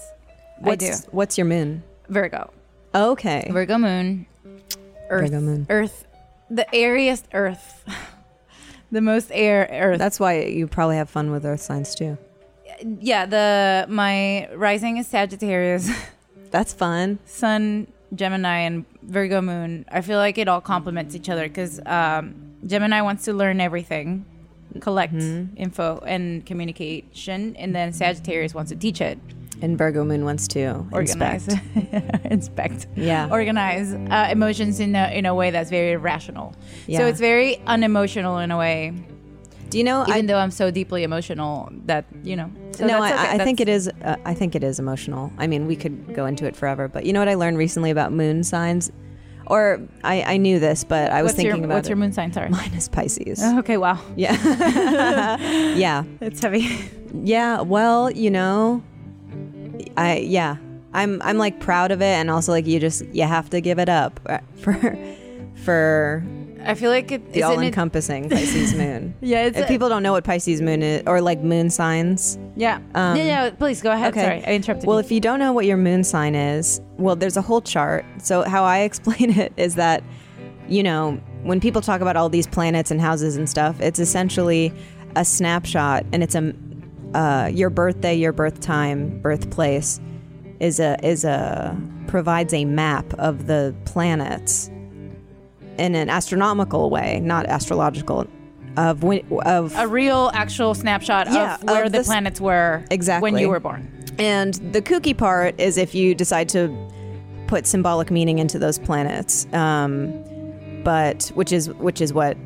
[0.61, 0.97] what's, I do.
[1.11, 2.51] what's your moon Virgo.
[2.95, 4.27] okay Virgo moon,
[5.11, 5.67] Earth, Virgo moon.
[5.69, 6.07] Earth,
[6.49, 7.83] the airiest Earth,
[8.95, 9.99] the most air Earth.
[9.99, 12.17] That's why you probably have fun with earth signs too.
[13.01, 13.27] yeah.
[13.27, 15.89] The my rising is Sagittarius,
[16.51, 17.19] That's fun.
[17.27, 19.85] Sun Gemini, and Virgo moon.
[19.91, 22.35] I feel like it all complements each other because um,
[22.67, 24.25] Gemini wants to learn everything,
[24.81, 25.57] collect Mm-hmm.
[25.65, 29.19] info and communication, and then Sagittarius wants to teach it,
[29.63, 32.27] And Virgo moon wants to organize, inspect.
[32.31, 33.29] inspect, Yeah.
[33.31, 36.55] organize uh, emotions in a in a way that's very rational.
[36.87, 36.99] Yeah.
[36.99, 38.93] So it's very unemotional in a way,
[39.71, 40.03] Do you know?
[40.09, 42.51] even I, though I'm so deeply emotional that you know.
[42.73, 43.29] So no, I, okay.
[43.41, 43.89] I think it is.
[44.03, 45.33] Uh, I think it is emotional.
[45.39, 47.91] I mean, we could go into it forever, but you know what I learned recently
[47.91, 48.91] about moon signs,
[49.47, 51.91] or I, I knew this, but I was What's thinking your, about what's it.
[51.91, 52.33] your moon sign?
[52.33, 52.49] Sorry.
[52.51, 53.41] Mine is Pisces.
[53.61, 54.35] Okay, wow, Yeah,
[55.77, 56.69] yeah, it's heavy.
[57.23, 57.61] yeah.
[57.61, 58.83] Well, you know,
[59.97, 60.57] I yeah,
[60.93, 63.79] I'm I'm like proud of it, and also like you just you have to give
[63.79, 64.97] it up uh, for
[65.57, 66.25] for
[66.67, 69.15] I feel like it the isn't it- all-encompassing Pisces moon.
[69.21, 72.39] Yeah, it's if a- people don't know what Pisces moon is, or like moon signs,
[72.57, 72.77] Yeah.
[72.95, 73.51] Um, yeah, yeah.
[73.51, 74.13] Please go ahead.
[74.13, 74.23] okay.
[74.23, 75.05] Sorry, I interrupted Well, you.
[75.05, 78.05] if you don't know what your moon sign is, well, there's a whole chart.
[78.19, 80.03] So, how I explain it is that,
[80.67, 84.73] you know, when people talk about all these planets and houses and stuff, it's essentially
[85.17, 86.55] a snapshot and it's a,
[87.15, 90.01] uh, your birthday, your birth time, birthplace
[90.61, 94.69] is a, is a, provides a map of the planets
[95.79, 98.27] in an astronomical way, not astrological,
[98.77, 102.85] of when, of a real, actual snapshot Yeah, of where of the this- planets were
[102.91, 103.31] Exactly.
[103.33, 103.91] when you were born.
[104.19, 106.69] And the kooky part is if you decide to
[107.49, 110.13] put symbolic meaning into those planets, um,
[110.85, 112.37] but which is which is what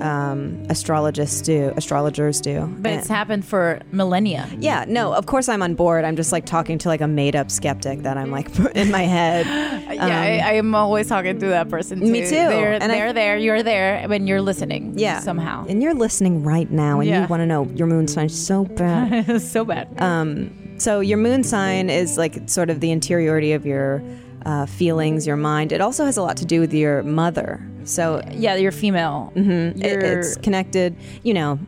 [0.00, 2.66] um, astrologists do, astrologers do.
[2.80, 4.48] But And- it's happened for millennia.
[4.58, 6.04] yeah, no, of course I'm on board.
[6.04, 9.02] I'm just like talking to like a made up skeptic that I'm like in my
[9.02, 9.46] head.
[9.94, 12.00] yeah, I, I am always talking to that person.
[12.00, 12.06] Too.
[12.06, 12.30] Um, Me too.
[12.30, 13.36] They're, And they're there.
[13.38, 14.94] You're there when you're listening.
[14.98, 15.66] Yeah, somehow.
[15.68, 17.22] and you're listening right now, and Yeah.
[17.22, 19.40] you want to know your moon sign so bad.
[19.42, 19.88] so bad.
[20.00, 24.02] Um, so your moon sign is like sort of the interiority of your
[24.44, 25.72] uh, feelings, your mind.
[25.72, 27.60] It also has a lot to do with your mother.
[27.84, 29.32] So yeah, you're female.
[29.34, 30.96] it- You're, it's connected.
[31.22, 31.58] You know,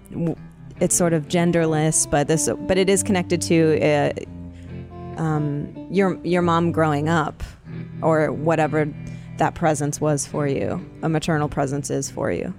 [0.81, 4.13] it's sort of genderless, but this, but it is connected to uh,
[5.21, 7.43] um, your your mom growing up,
[8.03, 8.87] or whatever
[9.39, 10.85] that presence was for you.
[11.03, 12.53] A maternal presence is for you.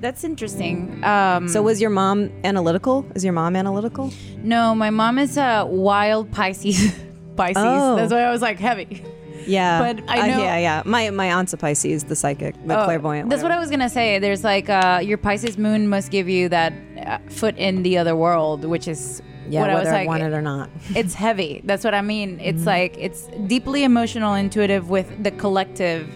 [0.00, 1.02] that's interesting.
[1.04, 3.06] Um, So was your mom analytical?
[3.14, 4.12] Is your mom analytical?
[4.38, 6.92] no, my mom is a wild Pisces.
[7.36, 7.62] Pisces.
[7.66, 7.96] Oh.
[7.96, 9.02] That's why I was like heavy.
[9.46, 10.82] Yeah, But I Uh, know- yeah, yeah.
[10.84, 13.30] My my aunt's a Pisces, the psychic, the Oh, clairvoyant.
[13.30, 14.18] That's what I was gonna say.
[14.18, 16.72] There's like uh, your Pisces moon must give you that
[17.06, 20.08] uh, foot in the other world, which is yeah, what I was whether I like.
[20.08, 20.70] want it or not.
[20.96, 21.60] It's heavy.
[21.64, 22.40] That's what I mean.
[22.40, 22.66] It's Mm-hmm.
[22.76, 26.06] like it's deeply emotional, intuitive with the collective.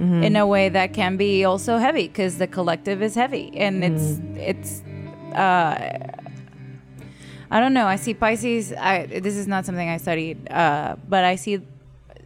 [0.00, 0.22] Mm-hmm.
[0.22, 4.02] In a way that can be also heavy because the collective is heavy and it's
[4.02, 4.36] Mm-hmm.
[4.50, 4.82] it's
[5.36, 5.76] uh
[7.52, 7.86] I don't know.
[7.86, 8.72] I see Pisces.
[8.72, 11.58] I this is not something I studied, uh, but I see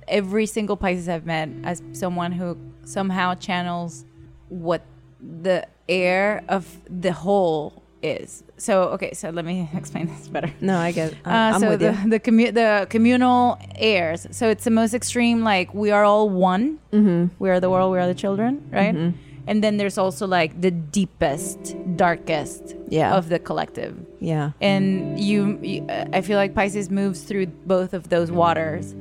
[0.08, 4.04] every single Pisces I've met as someone who somehow channels
[4.48, 4.82] what
[5.20, 8.44] the air of the whole is.
[8.58, 10.52] So okay, so let me explain this better.
[10.60, 11.12] No, I get.
[11.24, 12.10] Uh, I'm so with the you.
[12.10, 14.26] the, commu- the communal airs.
[14.30, 15.42] So it's the most extreme.
[15.42, 16.78] Like we are all one.
[16.92, 17.34] Mm-hmm.
[17.38, 17.92] We are the world.
[17.92, 18.68] We are the children.
[18.70, 18.94] Right.
[18.94, 19.16] Mm-hmm.
[19.46, 23.14] And then there's also like the deepest, darkest Yeah.
[23.14, 24.52] of the collective Yeah.
[24.60, 25.86] and you, you
[26.18, 28.94] i feel like pisces moves through both of those waters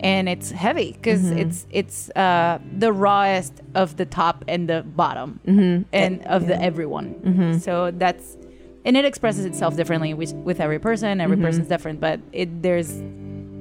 [0.00, 1.38] and it's heavy because Mm-hmm.
[1.38, 5.82] it's it's uh, the rawest of the top and the bottom Mm-hmm.
[5.92, 8.36] and of the everyone so that's
[8.84, 11.44] and it expresses itself differently with, with every person every Mm-hmm.
[11.46, 12.90] person's different but it there's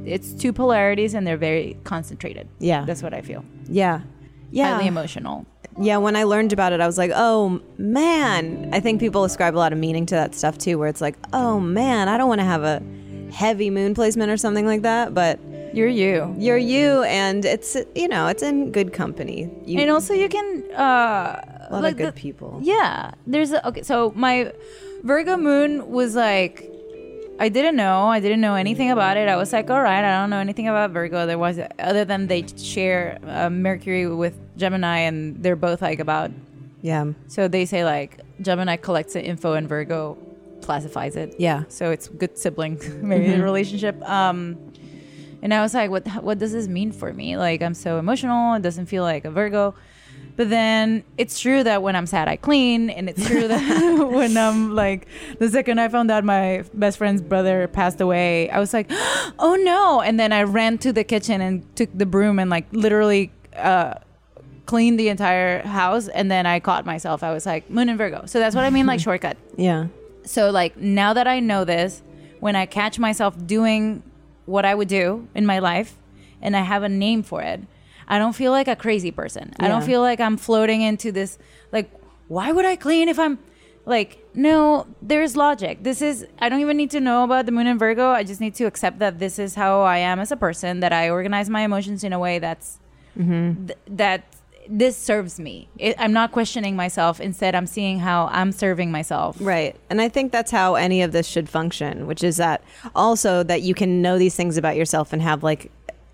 [0.06, 2.86] it's two polarities and they're very concentrated Yeah.
[2.86, 4.02] that's what i feel Yeah.
[4.52, 4.73] Yeah.
[4.75, 5.45] highly emotional
[5.82, 8.69] Yeah, when I learned about it, I was like, oh man.
[8.73, 11.15] I think people ascribe a lot of meaning to that stuff too, where it's like,
[11.32, 12.82] oh man, I don't want to have a
[13.31, 15.39] heavy moon placement or something like that, but
[15.73, 19.49] you're you you're you, and it's, you know, it's in good company.
[19.65, 22.59] You, and also you can uh a lot like of good the- people.
[22.63, 23.83] Yeah, there's a, okay.
[23.83, 24.51] So my
[25.03, 26.69] Virgo moon was like,
[27.39, 28.07] I didn't know.
[28.07, 29.29] I didn't know anything about it.
[29.29, 31.25] I was like, all right, I don't know anything about Virgo.
[31.25, 36.31] There was other than they share uh, Mercury with Gemini, and they're both like about.
[36.81, 37.13] Yeah.
[37.27, 40.17] So they say like Gemini collects the info and Virgo
[40.69, 41.34] classifies it.
[41.39, 41.63] Yeah.
[41.67, 43.95] So it's good sibling maybe relationship.
[44.08, 44.38] Um,
[45.41, 47.37] and I was like, what what does this mean for me?
[47.37, 48.54] Like I'm so emotional.
[48.54, 49.73] It doesn't feel like a Virgo.
[50.35, 53.62] But then it's true that when I'm sad, I clean, and it's true that
[54.17, 55.08] when I'm like
[55.39, 58.87] the second I found out my best friend's brother passed away, I was like,
[59.39, 60.02] oh no!
[60.02, 63.96] And then I ran to the kitchen and took the broom and like literally uh,
[64.67, 66.08] cleaned the entire house.
[66.10, 67.23] And then I caught myself.
[67.23, 68.27] I was like, Moon and Virgo.
[68.27, 69.35] So that's what I mean, like shortcut.
[69.58, 69.87] Yeah.
[70.30, 72.04] So like now that I know this,
[72.40, 74.04] when I catch myself doing
[74.46, 75.98] what I would do in my life
[76.40, 77.62] and I have a name for it,
[78.08, 79.54] I don't feel like a crazy person.
[79.60, 81.40] I don't feel like I'm floating into this
[81.71, 81.90] like
[82.27, 83.40] why would I clean if I'm
[83.88, 85.82] like no there's logic.
[85.82, 88.12] This is i don't even need to know about the moon in virgo.
[88.12, 90.94] I just need to accept that this is how i am as a person that
[90.94, 92.77] i organize my emotions in a way that's
[93.17, 93.65] mm-hmm.
[93.65, 94.36] th- that
[94.71, 99.39] this serves me it, i'm not questioning myself instead i'm seeing how i'm serving myself
[99.39, 99.75] Right.
[99.89, 102.63] And I think that's how any of this should function, which is that
[102.95, 105.71] also that you can know these things about yourself and have like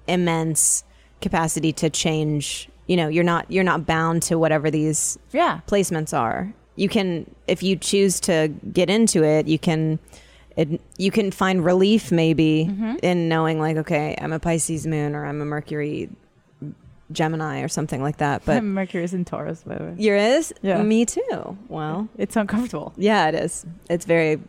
[0.08, 0.84] immense
[1.22, 2.70] capacity to change.
[2.88, 6.54] You know, you're not you're not bound to whatever these yeah placements are.
[6.76, 10.00] You can if you choose to get into it, you can
[10.56, 12.96] it, you can find relief maybe mm-hmm.
[13.02, 16.10] in knowing like okay, I'm a Pisces moon or I'm a Mercury
[17.12, 18.44] Gemini or something like that.
[18.46, 20.82] But mercury's in taurus by the way yours, Yeah.
[20.84, 21.58] me too.
[21.70, 23.66] Well, it's uncomfortable yeah, it is.
[23.90, 24.40] It's very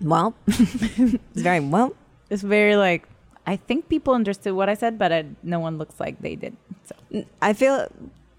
[0.00, 0.34] well.
[0.46, 1.94] it's very well.
[2.30, 3.08] it's very like
[3.46, 6.56] i think people understood what i said but I, no one looks like they did
[6.88, 6.94] so
[7.42, 7.86] I feel.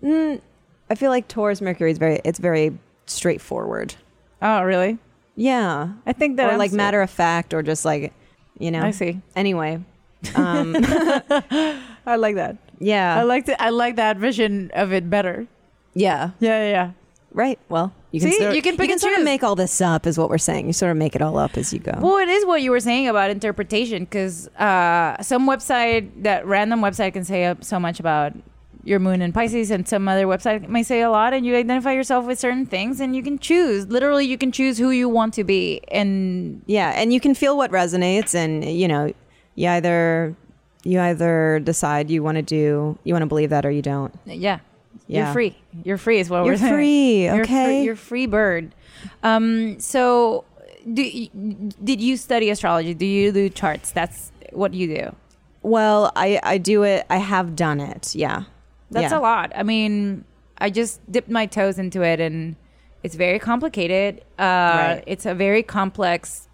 [0.03, 0.41] Mm,
[0.89, 2.19] I feel like Taurus Mercury is very.
[2.25, 3.95] It's very straightforward.
[4.41, 4.97] oh really
[5.35, 8.13] Yeah, i think that or I'm like so- matter of fact, or just like,
[8.59, 8.81] you know.
[8.81, 9.79] i see Anyway,
[10.35, 10.75] um,
[12.05, 15.47] i like that yeah, i like to, i like that vision of it better
[15.95, 16.91] yeah, yeah yeah, yeah.
[17.33, 17.57] right.
[17.69, 20.05] Well, you can See, sort, you can pick and sort of make all this up,
[20.05, 20.67] is what we're saying.
[20.67, 21.93] You sort of make it all up as you go.
[21.99, 26.81] Well, it is what you were saying about interpretation because uh, some website, that random
[26.81, 28.33] website, can say so much about
[28.83, 31.93] your moon in Pisces, and some other website may say a lot, and you identify
[31.93, 33.87] yourself with certain things, and you can choose.
[33.87, 37.55] Literally, you can choose who you want to be, and yeah, and you can feel
[37.57, 39.13] what resonates, and you know,
[39.55, 40.35] you either
[40.85, 44.13] you either decide you want to do, you want to believe that, or you don't.
[44.25, 44.59] yeah,
[45.07, 45.25] Yeah.
[45.25, 45.57] you're free.
[45.83, 46.73] You're free is what You're we're saying.
[46.73, 47.65] free, You're okay?
[47.65, 48.73] free, you're free bird.
[49.23, 50.45] Um, so,
[50.93, 51.03] do,
[51.83, 52.93] did you study astrology?
[52.93, 53.91] Do you do charts?
[53.91, 55.15] That's what you do.
[55.63, 57.05] Well, I I do it.
[57.09, 58.13] I have done it.
[58.15, 58.43] Yeah,
[58.91, 59.17] That's Yeah.
[59.17, 59.51] a lot.
[59.55, 60.23] I mean,
[60.59, 62.55] I just dipped my toes into it, and
[63.03, 64.21] it's very complicated.
[64.37, 65.03] Uh, Right.
[65.07, 66.44] It's a very complex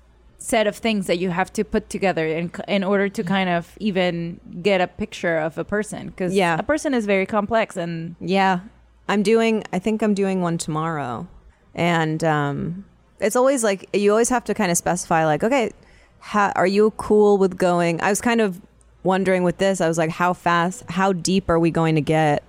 [0.43, 3.77] set of things that you have to put together in in order to kind of
[3.79, 6.57] even get a picture of a person, because Yeah.
[6.59, 8.61] a person is very complex, and Yeah,
[9.07, 9.63] I'm doing.
[9.71, 11.27] I think I'm doing one tomorrow,
[11.75, 12.85] and um,
[13.19, 15.71] it's always like you always have to kind of specify, like, okay,
[16.19, 18.01] how, are you cool with going?
[18.01, 18.59] I was kind of
[19.03, 19.79] wondering with this.
[19.81, 22.43] I was like, how fast, how deep are we going to get?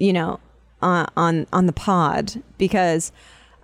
[0.00, 0.40] You know,
[0.82, 3.12] on on on the pod because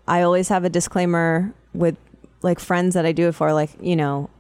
[0.07, 1.97] I always have a disclaimer with
[2.43, 4.31] like friends that I do it for, like you know,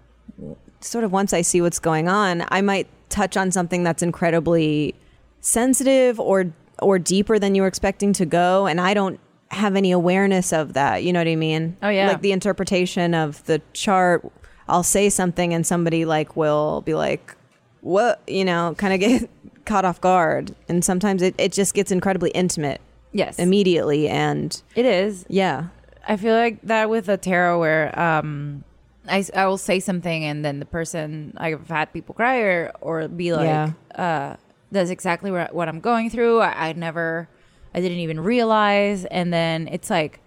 [0.80, 4.94] sort of once I see what's going on, I might touch on something that's incredibly
[5.40, 9.20] sensitive or or deeper than you were expecting to go and I don't
[9.50, 11.02] have any awareness of that.
[11.02, 11.76] You know what I mean?
[11.82, 12.08] Oh, yeah.
[12.08, 14.24] Like the interpretation of the chart,
[14.68, 17.34] I'll say something and somebody like will be like,
[17.80, 19.28] "What?" you know, kind of get
[19.64, 20.54] caught off guard.
[20.68, 22.80] And sometimes it, it just gets incredibly intimate
[23.12, 25.26] yes, immediately and it is.
[25.28, 25.68] yeah.
[26.10, 28.64] I feel like that with the tarot where um
[29.08, 33.08] I, I will say something and then the person I've had people cry or, or
[33.08, 33.72] be like Yeah.
[33.94, 34.36] uh
[34.72, 37.28] that's exactly what, what I'm going through I, I never
[37.74, 40.20] I didn't even realize and then it's like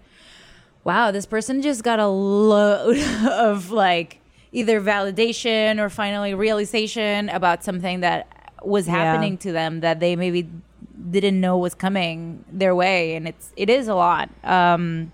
[0.84, 2.96] wow this person just got a load
[3.28, 4.20] of like
[4.52, 8.26] either validation or finally realization about something that
[8.62, 8.92] was Yeah.
[9.04, 10.48] happening to them that they maybe
[11.10, 15.12] didn't know was coming their way and it's it is a lot um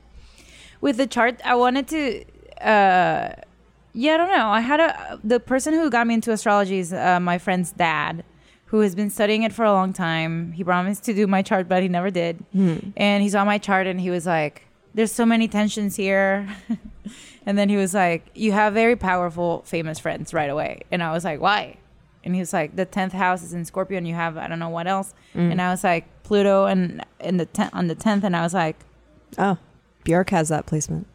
[0.80, 2.24] with the chart i wanted to
[2.60, 3.32] uh
[3.92, 4.48] yeah i don't know.
[4.48, 8.24] I had a the person who got me into astrology is uh, my friend's dad
[8.66, 10.52] who has been studying it for a long time.
[10.52, 12.44] He promised to do my chart but he never did.
[12.96, 14.62] And he saw my chart and he was like
[14.94, 16.48] there's so many tensions here.
[17.46, 20.82] And then he was like you have very powerful famous friends right away.
[20.92, 21.76] And i was like why?
[22.22, 24.58] And he was like the 10th house is in scorpio and you have i don't
[24.60, 25.14] know what else.
[25.34, 28.54] And i was like pluto and in the ten- on the 10th and i was
[28.54, 28.76] like
[29.38, 29.56] Oh,
[30.04, 31.06] Bjork has that placement.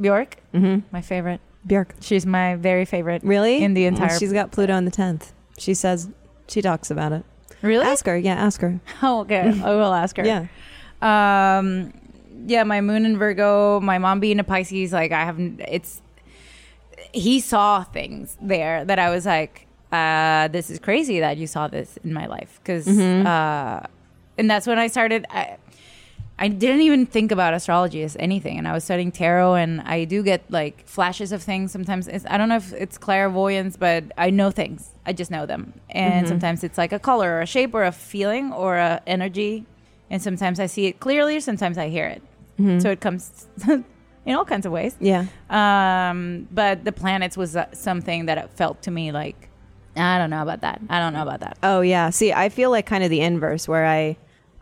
[0.00, 0.82] bjork Mhm.
[0.90, 1.94] my favorite Bjork.
[2.00, 3.62] she's my very favorite Really?
[3.62, 5.32] in the Well, entire she's got Pluto on the 10th.
[5.58, 6.08] She says
[6.48, 7.24] she talks about it.
[7.62, 8.16] really Ask her.
[8.16, 8.80] Yeah, ask her.
[9.02, 10.46] oh okay i will ask her Yeah.
[11.02, 11.92] um
[12.46, 16.02] yeah my moon in virgo my mom being a pisces like i haven't it's
[17.12, 21.68] he saw things there that i was like uh this is crazy that you saw
[21.68, 23.86] this in my life because uh
[24.38, 25.56] and that's when i started I,
[26.38, 30.04] I didn't even think about astrology as anything and i was studying tarot and i
[30.04, 32.08] do get like flashes of things sometimes.
[32.08, 34.90] It's, i don't know if it's clairvoyance but i know things.
[35.06, 35.74] I just know them.
[35.90, 39.64] And sometimes it's like a color or a shape or a feeling or a energy
[40.10, 42.22] and sometimes i see it clearly sometimes i hear it.
[42.82, 43.46] So it comes
[44.26, 44.96] in all kinds of ways.
[45.00, 45.26] Yeah.
[45.50, 49.48] um, but the planets was uh, something that it felt to me like
[49.96, 50.80] i don't know about that.
[50.90, 51.58] I don't know about that.
[51.62, 52.10] Oh yeah.
[52.10, 54.16] See, I feel like kind of the inverse where I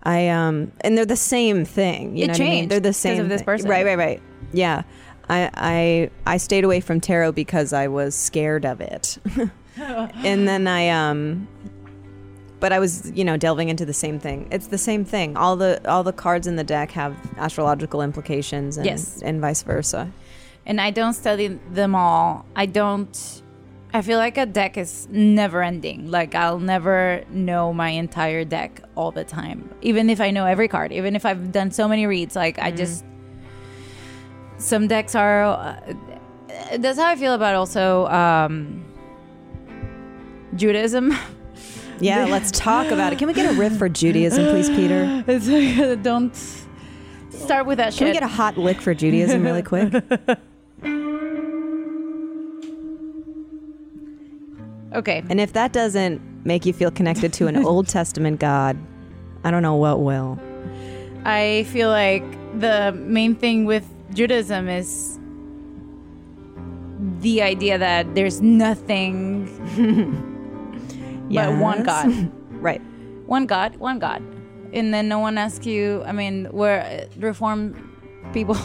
[0.05, 2.17] I um and they're the same thing.
[2.17, 2.51] You It know what I mean?
[2.53, 3.47] changed They're the same Because of this thing.
[3.47, 3.71] person.
[3.71, 4.23] Right, right, right.
[4.53, 4.83] Yeah.
[5.29, 9.19] I, I I stayed away from tarot because I was scared of it.
[9.77, 11.47] and then I um
[12.61, 14.47] but I was, you know, delving into the same thing.
[14.53, 15.37] It's the same thing.
[15.37, 19.21] All the all the cards in the deck have astrological implications and Yes.
[19.23, 20.11] and vice versa.
[20.67, 22.45] and I don't study them all.
[22.55, 23.42] I don't.
[23.95, 26.11] I feel like a deck is never ending.
[26.11, 30.69] Like I'll never know my entire deck all the time, even if I know every
[30.69, 30.93] card.
[30.93, 33.05] Even if I've done so many reads, like I just
[34.57, 35.45] some decks are.
[35.45, 35.95] Uh,
[36.79, 38.85] that's how I feel about also um,
[40.55, 41.15] Judaism.
[42.01, 43.19] Yeah, let's talk about it.
[43.19, 45.23] Can we get a riff for Judaism, please, Peter?
[45.27, 46.35] it's like, don't
[47.31, 48.07] start with that Can shit.
[48.09, 49.93] we get a hot lick for Judaism really quick?
[54.95, 55.23] Okay.
[55.29, 58.77] And if that doesn't make you feel connected to an Old Testament God,
[59.45, 60.39] I don't know what will.
[61.25, 62.25] I feel like
[62.59, 65.19] the main thing with Judaism is
[67.21, 69.47] the idea that there's nothing
[71.31, 72.31] but one God.
[72.63, 72.81] Right.
[73.27, 74.23] One God, one God.
[74.73, 77.75] And then no one asks you, I mean, where uh, reform
[78.33, 78.57] people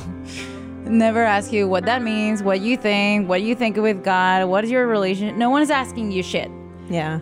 [0.90, 4.64] never ask you what that means, what you think, what you think with God, what
[4.64, 5.38] is your relation.
[5.38, 6.50] No one is asking you shit
[6.90, 7.20] Yeah.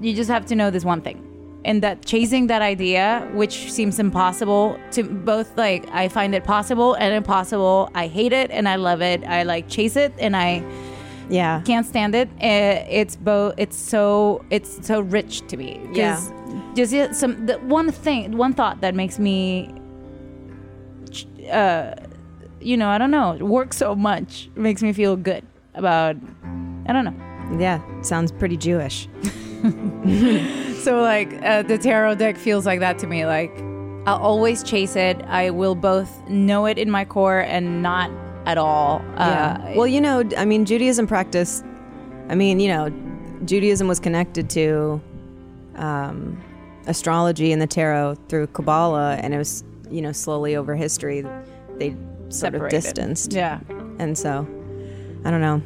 [0.00, 1.26] you just have to know this one thing
[1.64, 6.94] and that chasing that idea which seems impossible to both like i find it possible
[6.94, 10.62] and impossible i hate it and i love it i like chase it and i
[11.28, 11.60] Yeah.
[11.66, 16.18] can't stand it it's both it's so it's so rich to me Yeah.
[16.74, 19.68] just some the one thing one thought that makes me
[21.52, 21.92] uh
[22.60, 25.44] you know i don't know work so much makes me feel good
[25.74, 26.16] about
[26.86, 27.14] i don't know
[27.58, 27.80] Yeah.
[28.02, 29.08] Sounds pretty Jewish.
[30.80, 33.26] So like uh, the tarot deck feels like that to me.
[33.26, 33.52] Like
[34.06, 35.20] I'll always chase it.
[35.26, 38.10] I will both know it in my core and not
[38.46, 39.02] at all.
[39.16, 39.58] Yeah.
[39.60, 41.62] Uh, well, you know, I mean, Judaism practice.
[42.30, 42.88] I mean, you know,
[43.44, 45.00] Judaism was connected to
[45.76, 46.40] um,
[46.86, 51.26] astrology and the tarot through Kabbalah, and it was, you know, slowly over history,
[51.76, 51.94] they
[52.30, 53.32] sort of distanced.
[53.32, 53.60] Yeah.
[53.98, 54.46] And so,
[55.24, 55.62] I don't know.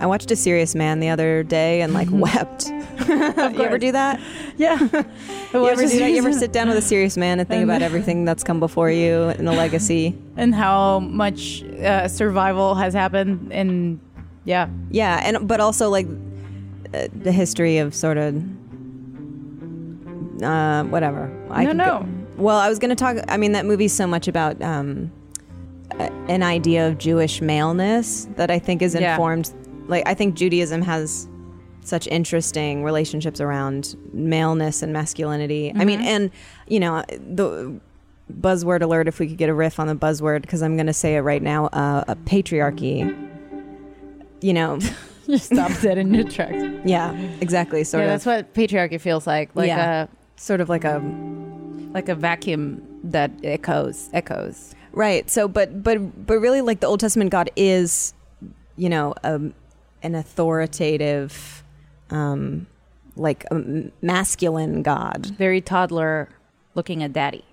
[0.00, 2.66] I watched A Serious Man the other day and like wept.
[3.08, 4.20] you ever do that?
[4.56, 4.78] Yeah.
[5.54, 6.10] You ever do that?
[6.10, 8.90] You ever sit down with a serious man and think about everything that's come before
[8.90, 10.18] you and the legacy?
[10.36, 14.00] and how much uh, survival has happened and
[14.44, 14.68] yeah.
[14.90, 16.06] Yeah, and but also like
[16.92, 18.34] uh, the history of sort of
[20.42, 21.30] uh, whatever.
[21.50, 21.84] I No, no.
[22.00, 23.16] go- well, I was going to talk.
[23.28, 25.12] I mean, that movie's so much about um,
[25.98, 29.12] an idea of Jewish maleness that I think is Yeah.
[29.12, 29.52] informed.
[29.88, 31.28] Like, I think Judaism has
[31.82, 35.72] such interesting relationships around maleness and masculinity.
[35.76, 36.30] I mean, and
[36.66, 37.78] you know the
[38.40, 39.06] buzzword alert.
[39.06, 41.20] If we could get a riff on the buzzword, because I'm going to say it
[41.20, 41.66] right now.
[41.66, 43.00] Uh, a patriarchy.
[44.40, 44.78] You know,
[45.26, 46.62] You stop dead in your tracks.
[46.84, 47.82] yeah, exactly.
[47.84, 49.50] Sort yeah, of, that's what patriarchy feels like.
[49.54, 50.06] Like Yeah.
[50.36, 51.00] sort of like a a
[51.94, 54.74] like a vacuum that echoes echoes.
[54.94, 55.28] Right.
[55.28, 58.14] So, but but but really, like the Old Testament God is,
[58.76, 59.54] you know, um,
[60.02, 61.62] an authoritative,
[62.10, 62.66] um,
[63.16, 65.26] like a m- masculine God.
[65.38, 66.28] Very toddler
[66.74, 67.44] looking at daddy.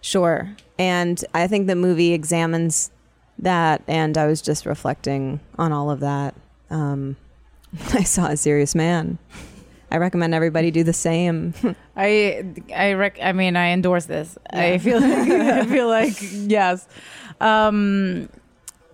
[0.00, 0.54] Sure.
[0.78, 2.90] And I think the movie examines
[3.38, 6.34] that, and I was just reflecting on all of that.
[6.70, 7.16] Um,
[7.92, 9.18] I saw a serious man.
[9.90, 11.54] I recommend everybody do the same.
[11.96, 14.36] I I rec- I mean I endorse this.
[14.52, 16.86] I feel like, I feel like yes.
[17.40, 18.28] Um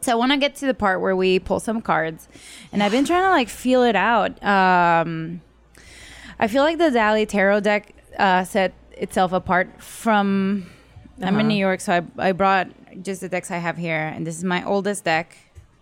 [0.01, 2.29] so I want to get to the part where we pull some cards
[2.73, 4.43] and I've been trying to like feel it out.
[4.45, 5.41] Um
[6.39, 10.67] I feel like the Dali Tarot deck uh set itself apart from
[11.19, 11.49] I'm in Uh-huh.
[11.49, 12.69] New York so I I brought
[13.03, 15.37] just the decks I have here and this is my oldest deck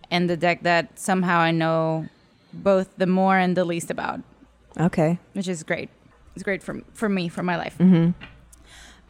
[0.09, 2.07] and the deck that somehow I know
[2.53, 4.21] both the more and the least about
[4.79, 5.19] okay.
[5.33, 5.89] which is great.
[6.35, 7.75] It's great for for me for my life.
[7.77, 8.11] Mm-hmm.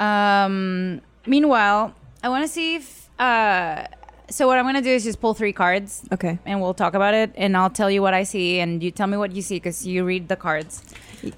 [0.03, 1.93] Um, meanwhile,
[2.23, 3.09] I want to see if.
[3.19, 3.85] Uh,
[4.29, 6.39] so what I'm going to do is just pull three cards, Okay.
[6.45, 9.05] and we'll talk about it, and I'll tell you what I see, and you tell
[9.07, 10.81] me what you see because you read the cards.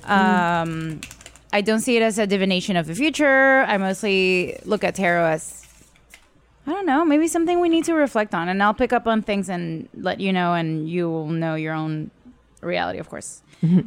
[0.06, 1.02] Um,
[1.52, 3.66] I don't see it as a divination of the future.
[3.68, 5.60] I mostly look at tarot as.
[6.66, 9.22] I don't know, maybe something we need to reflect on, and I'll pick up on
[9.22, 12.10] things and let you know, and you will know your own
[12.64, 13.42] reality, of course.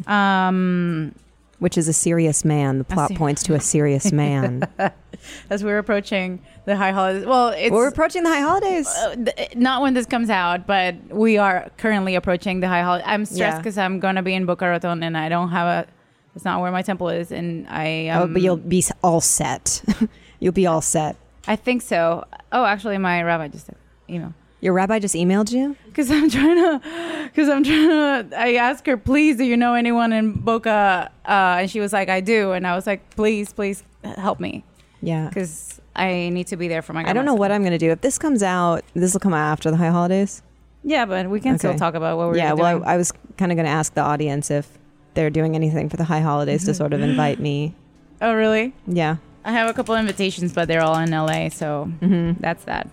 [0.06, 1.14] Um,
[1.58, 2.78] Which is a serious man.
[2.78, 4.62] The plot ser- points to a serious man.
[5.50, 7.24] as we're approaching the high holidays.
[7.26, 8.86] Well, it's We're approaching the high holidays.
[8.88, 13.04] uh, th- not when this comes out, but we are currently approaching the high holiday.
[13.06, 13.58] I'm stressed Yeah.
[13.58, 15.88] because I'm going to be in Boca Raton and I don't have a.
[16.34, 18.08] It's not where my temple is, and I.
[18.08, 19.82] Um, oh, but you'll be all set.
[20.38, 21.16] you'll be all set.
[21.48, 22.24] I think so.
[22.52, 23.70] Oh, actually, my rabbi just
[24.10, 24.34] email.
[24.60, 25.76] Your rabbi just emailed you?
[25.86, 26.80] Because I'm trying to,
[27.24, 27.88] because I'm trying
[28.30, 28.36] to.
[28.38, 31.10] I asked her, please, do you know anyone in Boca?
[31.26, 31.30] Uh,
[31.60, 32.52] and she was like, I do.
[32.52, 34.64] And I was like, please, please help me,
[35.02, 35.28] Yeah.
[35.28, 37.08] because I need to be there for my.
[37.08, 37.90] I don't know what I'm going to do.
[37.90, 40.42] If this comes out, this will come out after the high holidays.
[40.84, 42.60] Yeah, but we can still talk about what we're yeah, doing.
[42.60, 44.68] well, I, I was kind of going to ask the audience if
[45.14, 47.74] they're doing anything for the high holidays to sort of invite me.
[48.22, 48.72] oh, really?
[48.86, 49.16] Yeah.
[49.44, 52.40] I have a couple invitations, but they're all in LA, so Mm-hmm.
[52.40, 52.88] that's that.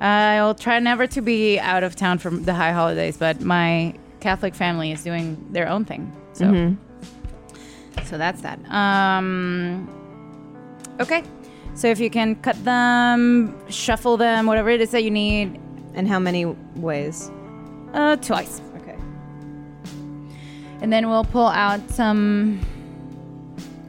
[0.00, 4.54] I'll try never to be out of town for the high holidays, but my Catholic
[4.54, 6.76] family is doing their own thing, so Mhm.
[8.04, 8.58] so that's that.
[8.70, 9.88] Um,
[11.00, 11.22] okay,
[11.74, 15.58] so if you can cut them, shuffle them, whatever it is that you need,
[15.94, 16.44] And how many
[16.76, 17.30] ways?
[17.94, 18.96] uh, twice, Okay.
[20.80, 22.60] and then we'll pull out some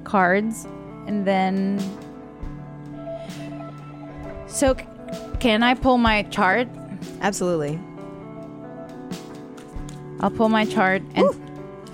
[0.03, 0.65] cards,
[1.07, 1.79] and then.
[4.47, 4.75] So,
[5.39, 6.67] can I pull my chart?
[7.21, 7.79] Absolutely.
[10.19, 11.29] I'll pull my chart and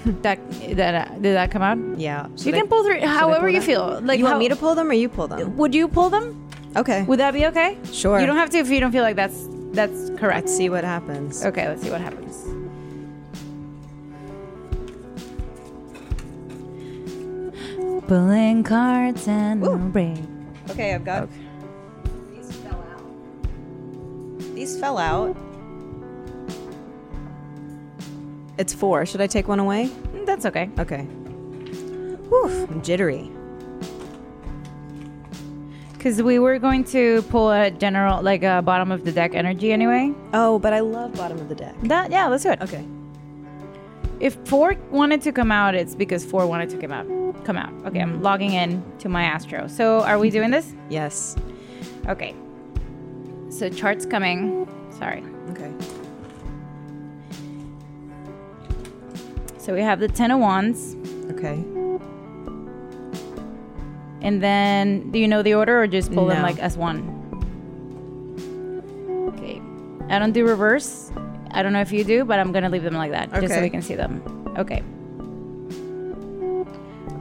[0.23, 0.39] that
[0.75, 1.99] that uh, did that come out?
[1.99, 2.27] Yeah.
[2.37, 4.01] you can pull through however you feel.
[4.01, 5.55] Like you want me to pull them or you pull them?
[5.57, 6.41] Would you pull them?
[6.75, 7.03] Okay.
[7.03, 7.77] Would that be okay?
[7.91, 8.19] Sure.
[8.19, 10.47] You don't have to if you don't feel like that's that's correct.
[10.47, 11.45] Let's see what happens.
[11.45, 12.43] Okay, let's see what happens.
[18.07, 19.77] Pulling cards and Ooh.
[19.77, 20.17] break.
[20.69, 21.27] Okay, I've got.
[24.65, 25.37] These fell out.
[28.57, 29.05] It's four.
[29.05, 29.89] Should I take one away?
[29.89, 30.71] Mm, That's okay.
[30.79, 31.03] Okay.
[32.29, 33.29] Whew, I'm jittery.
[35.93, 39.71] Because we were going to pull a general, like a bottom of the deck energy
[39.71, 40.11] anyway.
[40.33, 41.75] Oh, but I love bottom of the deck.
[41.83, 42.61] That yeah, let's do it.
[42.63, 42.83] Okay.
[44.19, 47.05] If four wanted to come out, it's because four wanted to come out.
[47.45, 47.71] Come out.
[47.85, 49.67] Okay, I'm logging in to my Astro.
[49.67, 50.73] So are we doing this?
[50.89, 51.35] Yes.
[52.07, 52.33] Okay.
[53.55, 54.67] So charts coming.
[54.99, 55.23] Sorry.
[55.51, 55.71] Okay.
[59.57, 60.95] So we have the ten of wands,
[61.31, 61.63] Okay.
[64.21, 66.99] and then do you know the order or just pull them like as one?
[69.33, 69.61] Okay.
[70.13, 71.11] I don't do reverse.
[71.51, 73.61] I don't know if you do, but I'm gonna leave them like that just so
[73.61, 74.21] we can see them.
[74.57, 74.83] Okay.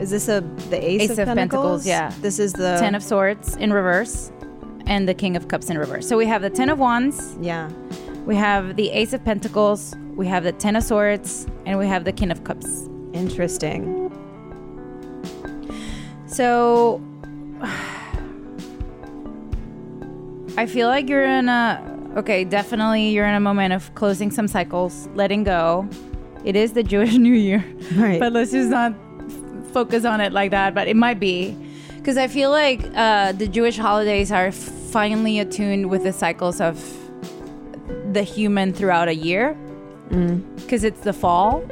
[0.01, 1.85] Is this a the ace, Ace of, of pentacles?
[1.85, 2.13] Pentacles, yeah.
[2.21, 4.33] This is the Ten of Swords in reverse,
[4.87, 6.07] and the King of Cups in reverse.
[6.09, 7.71] So we have the Ten of Wands, Yeah.
[8.27, 12.05] we have the Ace of Pentacles, we have the Ten of Swords, and we have
[12.05, 12.89] the King of Cups.
[13.13, 14.01] Interesting.
[16.27, 17.01] So
[20.57, 21.81] I feel like you're in a
[22.17, 25.89] okay, definitely you're in a moment of closing some cycles, letting go.
[26.45, 27.65] It is the Jewish New Year.
[27.97, 28.21] Right.
[28.21, 28.93] But let's just not
[29.27, 31.57] f- focus on it like that, but it might be.
[32.05, 36.77] Because I feel like uh, the Jewish holidays are finally attuned with the cycles of
[38.13, 39.57] the human throughout a year.
[40.11, 41.63] Because it's the fall.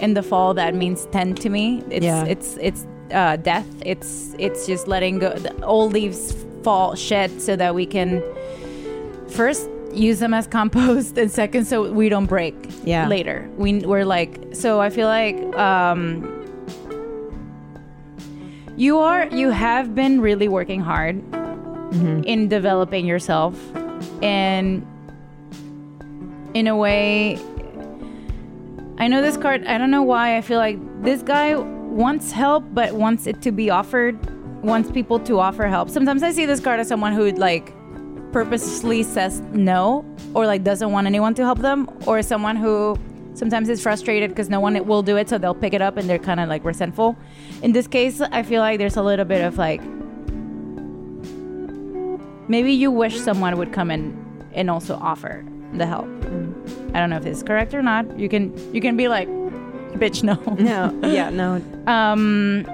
[0.00, 1.82] In the fall, that means 10 to me.
[1.90, 2.24] It's, Yeah.
[2.26, 3.66] it's, it's uh, death.
[3.84, 5.34] It's, it's just letting go.
[5.36, 6.32] The old leaves
[6.62, 8.22] fall, shed, so that we can
[9.30, 13.08] first use them as compost and second so we don't break Yeah.
[13.08, 16.39] later we, we're like so i feel like um
[18.76, 22.22] you are you have been really working hard mm-hmm.
[22.24, 23.54] in developing yourself
[24.22, 24.86] and
[26.54, 27.38] in a way
[28.98, 32.64] i know this card i don't know why i feel like this guy wants help
[32.72, 34.18] but wants it to be offered
[34.62, 35.88] wants people to offer help.
[35.88, 37.72] Sometimes i see this card as someone who like
[38.32, 40.04] purposely says no
[40.34, 42.96] or like doesn't want anyone to help them or someone who
[43.40, 46.08] sometimes is frustrated because no one will do it so they'll pick it up and
[46.08, 47.16] they're kind of like resentful
[47.62, 49.80] in this case i feel like there's a little bit of like
[52.48, 54.02] maybe you wish someone would come in
[54.52, 56.06] and also offer the help
[56.94, 59.26] i don't know if this is correct or not you can you can be like
[60.02, 61.08] bitch no No.
[61.08, 61.30] Yeah.
[61.30, 61.62] No.
[61.86, 62.66] um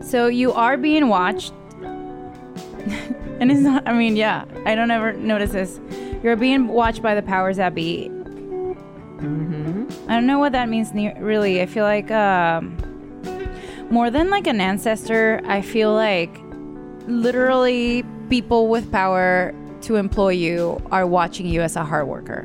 [0.00, 1.52] so you are being watched
[3.40, 5.80] and it's not i mean yeah i don't ever notice this
[6.22, 8.06] you're being watched by the powers that be.
[9.18, 11.60] I don't know what that means really.
[11.60, 12.76] I feel like um
[13.90, 16.38] more than like an ancestor i feel like
[17.06, 22.44] literally people with power to employ you are watching you as a hard worker.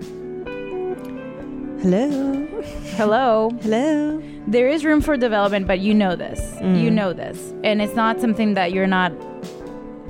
[1.82, 2.47] Hello.
[2.95, 3.49] hello?
[3.61, 4.24] Hello.
[4.47, 6.39] there is room for development but you know this.
[6.61, 7.53] You know this.
[7.63, 9.11] And it's not something that you're not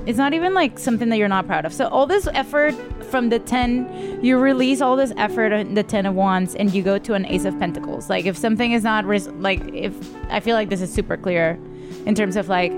[0.06, 2.72] it's not even like something that you're not proud of so all this effort
[3.04, 6.82] from the 10 you release all this effort on the 10 of wands and you
[6.82, 9.94] go to an ace of pentacles like if something is not res- like if
[10.30, 11.58] i feel like this is super clear
[12.06, 12.72] in terms of like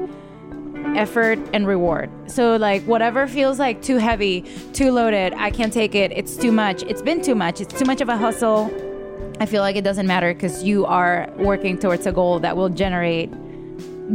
[0.95, 2.11] effort and reward.
[2.31, 6.13] So like whatever feels like too heavy, too loaded, I can't take it.
[6.13, 6.83] It's too much.
[6.85, 7.61] It's been too much.
[7.61, 8.71] It's too much of a hustle.
[9.41, 12.71] I feel like it doesn't matter because you are working towards a goal that will
[12.71, 13.31] generate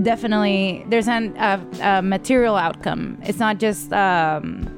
[0.02, 3.18] definitely there's an a, a material outcome.
[3.24, 4.78] It's not just um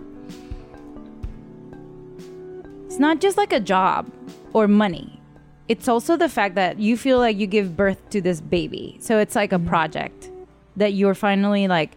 [2.86, 4.12] it's not just like a job
[4.54, 5.20] or money.
[5.68, 8.98] It's also the fact that you feel like you give birth to this baby.
[9.00, 10.30] So it's like a project
[10.76, 11.92] that you're finally like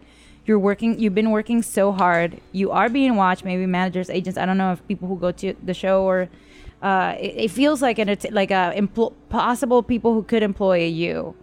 [0.44, 2.40] you're working you've been working so hard.
[2.52, 4.38] You are being watched maybe managers agents.
[4.38, 6.28] I don't know if people who go to the show or
[6.82, 10.84] uh, it, it feels like an it's like a empl- possible people who could employ
[10.84, 11.34] you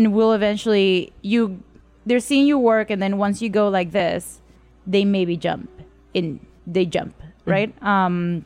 [0.00, 1.40] and will eventually you
[2.06, 4.40] they're seeing you work and then once you go like this
[4.86, 5.68] they maybe jump
[6.14, 7.70] in they jump right?
[7.82, 8.44] Um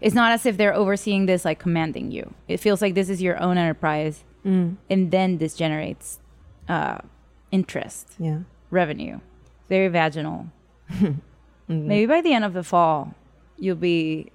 [0.00, 2.24] it's not as if they're overseeing this like commanding you.
[2.46, 6.06] It feels like this is your own enterprise and then this generates
[6.68, 6.98] uh
[7.50, 8.38] interest Yeah.
[8.70, 9.16] revenue.
[9.68, 10.46] Very vaginal.
[11.68, 12.98] Maybe by the end of the fall
[13.58, 14.30] you'll be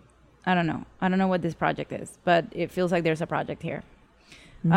[0.46, 0.84] i don't know.
[1.02, 3.82] I don't know what this project is but it feels like there's a project here.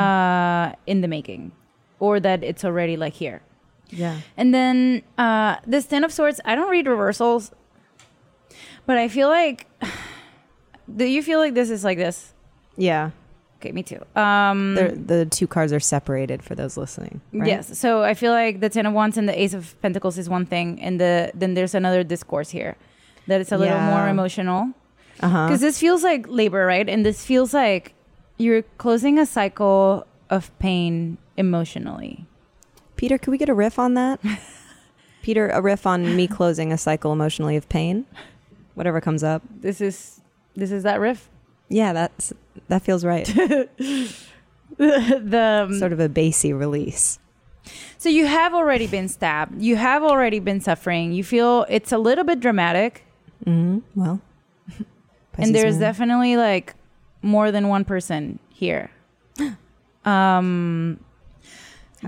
[0.02, 1.52] Uh in the making
[1.98, 3.40] or that it's already like here
[3.90, 4.20] Yeah.
[4.36, 7.50] and then uh this ten of swords i don't read reversals
[8.86, 9.66] but i feel like
[10.96, 12.32] do you feel like this is like this
[12.76, 13.10] Yeah.
[13.58, 17.20] okay me too um They're, the two cards are separated for those listening.
[17.32, 17.48] right?
[17.48, 17.78] Yes.
[17.78, 20.46] So I feel like the Ten of Wands and the Ace of Pentacles is one
[20.46, 22.76] thing, and the then there's another discourse here
[23.26, 24.70] that it's a little more emotional
[25.16, 26.88] because this feels like labor, right?
[26.88, 27.94] And this feels like
[28.38, 32.26] you're closing a cycle of pain emotionally.
[32.96, 34.20] Peter, could we get a riff on that?
[35.22, 38.06] Peter, a riff on me closing a cycle emotionally of pain.
[38.74, 39.42] Whatever comes up.
[39.60, 40.20] This is
[40.54, 41.28] this is that riff.
[41.68, 42.32] Yeah, that's
[42.68, 43.26] that feels right.
[44.78, 47.18] the um, sort of a bassy release.
[47.98, 49.60] so you have already been stabbed.
[49.60, 51.12] You have already been suffering.
[51.12, 53.04] You feel it's a little bit dramatic,
[53.44, 54.20] hmm Well,
[54.68, 54.86] Pisces
[55.38, 55.80] and there's moon.
[55.80, 56.74] definitely like
[57.22, 58.90] more than one person here.
[60.04, 61.00] Um,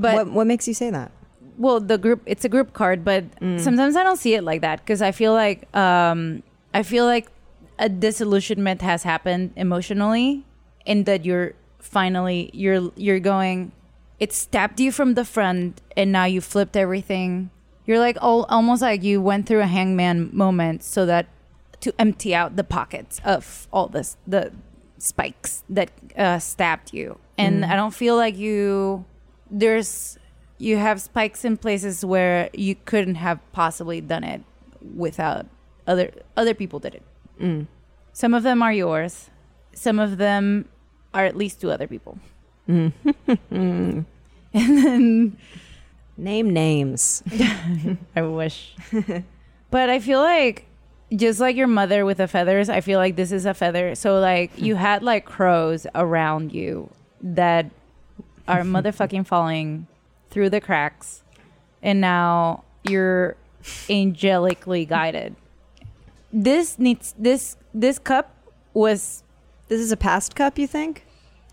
[0.01, 1.13] but what what makes you say that?
[1.59, 3.25] well, the group it's a group card, but
[3.59, 6.43] sometimes I don't see it like that because I feel like um,
[6.73, 7.27] I feel like
[7.79, 10.47] a disillusionment has happened emotionally,
[10.87, 13.73] and that you're finally you're you're going.
[14.21, 17.51] It stabbed you from the front, and now you flipped everything.
[17.87, 21.27] You're like all, almost like you went through a hangman moment, so that
[21.81, 24.53] to empty out the pockets of all this the
[24.99, 29.05] spikes that uh, stabbed you, and I don't feel like you
[29.51, 30.19] there's
[30.59, 34.43] you have spikes in places where you couldn't have possibly done it
[34.95, 35.47] without
[35.87, 37.03] other other people did it.
[37.41, 37.67] Mm.
[38.13, 39.31] Some of them are yours.
[39.73, 40.69] Some of them
[41.15, 42.19] are at least two other people.
[42.69, 42.93] Mm.
[43.51, 44.07] and
[44.53, 45.37] then
[46.19, 47.23] Name names.
[48.17, 48.75] I wish.
[49.71, 50.67] but I feel like
[51.15, 53.95] just like your mother with the feathers, I feel like this is a feather.
[53.95, 56.91] So like you had like crows around you
[57.23, 57.71] that
[58.49, 59.87] are motherfucking falling
[60.31, 61.23] through the cracks
[61.83, 63.37] and now you're
[63.89, 65.37] angelically guided.
[66.33, 68.35] This needs this this cup
[68.75, 69.23] was
[69.69, 71.05] This is a past cup, you think?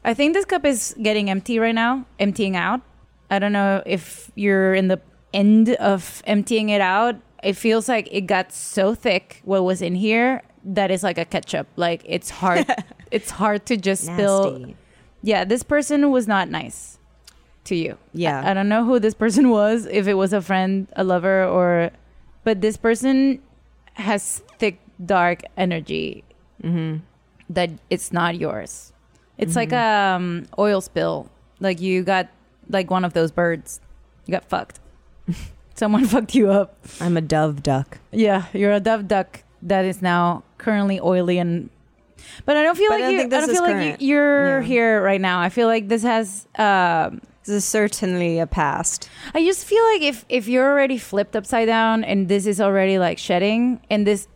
[0.04, 2.82] I think this cup is getting empty right now, emptying out.
[3.30, 5.02] I don't know if you're in the
[5.34, 7.16] end of emptying it out.
[7.44, 11.26] It feels like it got so thick what was in here that it's like a
[11.26, 11.68] ketchup.
[11.76, 12.66] Like it's hard
[13.12, 14.60] it's hard to just spill.
[14.60, 14.76] Nasty.
[15.26, 17.00] Yeah, this person was not nice
[17.66, 17.98] to you.
[18.14, 18.42] Yeah.
[18.42, 21.44] I, I don't know who this person was, if it was a friend, a lover
[21.44, 21.92] or
[22.44, 23.42] but this person
[23.94, 26.24] has thick dark energy
[27.50, 28.94] that it's not yours.
[29.38, 31.30] It's like a um, oil spill.
[31.60, 32.30] Like you got
[32.70, 33.82] like one of those birds.
[34.28, 34.80] You got fucked.
[35.76, 36.78] Someone fucked you up.
[37.02, 37.98] I'm a dove duck.
[38.12, 41.70] Yeah, you're a dove duck that is now currently oily and.
[42.46, 43.38] But I don't feel But I like don't you.
[43.38, 44.02] I don't feel like current.
[44.02, 44.66] you, you're Yeah.
[44.68, 45.40] here right now.
[45.40, 46.48] I feel like this has.
[46.58, 49.08] Um, This is certainly a past.
[49.36, 52.98] I just feel like if if you're already flipped upside down and this is already
[52.98, 54.28] like shedding and this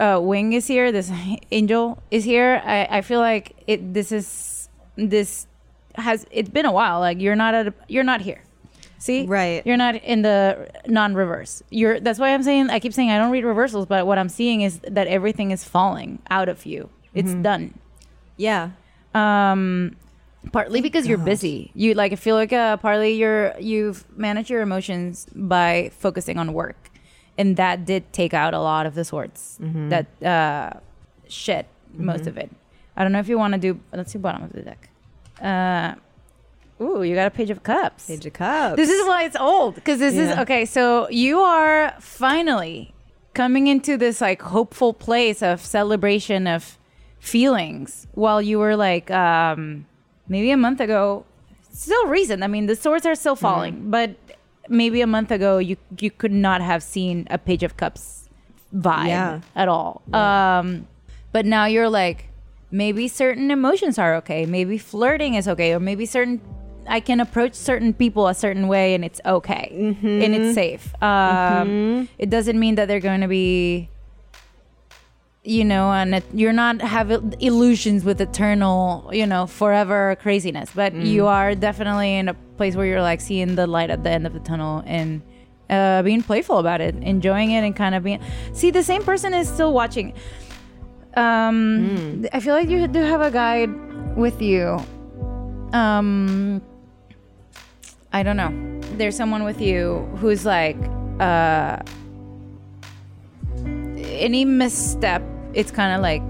[0.00, 1.10] uh, wing is here, this
[1.50, 3.92] angel is here, I, I feel like it.
[3.92, 5.46] This is this
[5.96, 7.00] has it's been a while.
[7.00, 8.40] Like you're not at a, you're not here.
[8.98, 9.60] See, Right.
[9.66, 11.62] You're not in the non-reverse.
[11.68, 12.00] You're.
[12.00, 12.70] That's why I'm saying.
[12.70, 15.62] I keep saying I don't read reversals, but what I'm seeing is that everything is
[15.68, 16.88] falling out of you.
[17.14, 17.78] It's done.
[18.36, 18.70] Yeah.
[19.14, 19.96] um
[20.52, 21.70] partly because you're busy.
[21.74, 26.52] You like I feel like uh partly you're you've managed your emotions by focusing on
[26.52, 26.90] work.
[27.38, 30.70] And that did take out a lot of the swords that uh
[31.28, 32.50] shit most of it.
[32.96, 34.88] I don't know if you want to do let's see bottom of the deck.
[35.40, 35.94] Uh
[36.82, 38.08] Ooh, you got a page of cups.
[38.08, 38.76] Page of Cups.
[38.76, 40.64] This is why it's old because this is okay.
[40.66, 42.92] So you are finally
[43.32, 46.76] coming into this like hopeful place of celebration of
[47.24, 49.86] feelings while you were like um
[50.28, 51.24] maybe a month ago.
[51.72, 52.42] Still recent.
[52.44, 53.90] I mean the swords are still falling.
[53.90, 54.10] But
[54.68, 58.28] maybe a month ago you you could not have seen a page of cups
[58.74, 59.40] vibe Yeah.
[59.56, 60.02] at all.
[60.12, 60.86] Um
[61.32, 62.28] but now you're like
[62.70, 64.46] maybe certain emotions are okay.
[64.46, 65.72] Maybe flirting is okay.
[65.74, 66.40] Or maybe certain
[66.86, 69.68] i can approach certain people a certain way and it's okay.
[70.02, 70.84] And it's safe.
[71.02, 73.88] Um it doesn't mean that they're going to be
[75.46, 80.94] you know and it, you're not have illusions with eternal you know forever craziness but
[80.94, 84.26] you are definitely in a place where you're like seeing the light at the end
[84.26, 85.20] of the tunnel and
[85.68, 88.20] uh, being playful about it enjoying it and kind of being
[88.54, 90.14] see the same person is still watching.
[91.14, 93.70] Um i feel like you do have a guide
[94.16, 94.78] with you.
[95.72, 96.62] Um
[98.12, 98.52] i don't know.
[98.96, 100.76] There's someone with you who's like
[101.20, 101.78] uh
[104.04, 105.22] any misstep,
[105.54, 106.26] it's kind of like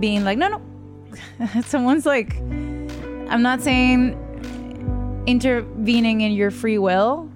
[0.00, 1.60] being like, no, no.
[1.62, 4.18] Someone's like, I'm not saying
[5.26, 7.30] intervening in your free will,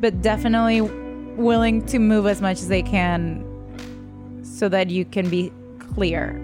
[0.00, 3.44] but definitely willing to move as much as they can
[4.42, 6.40] so that you can be clear,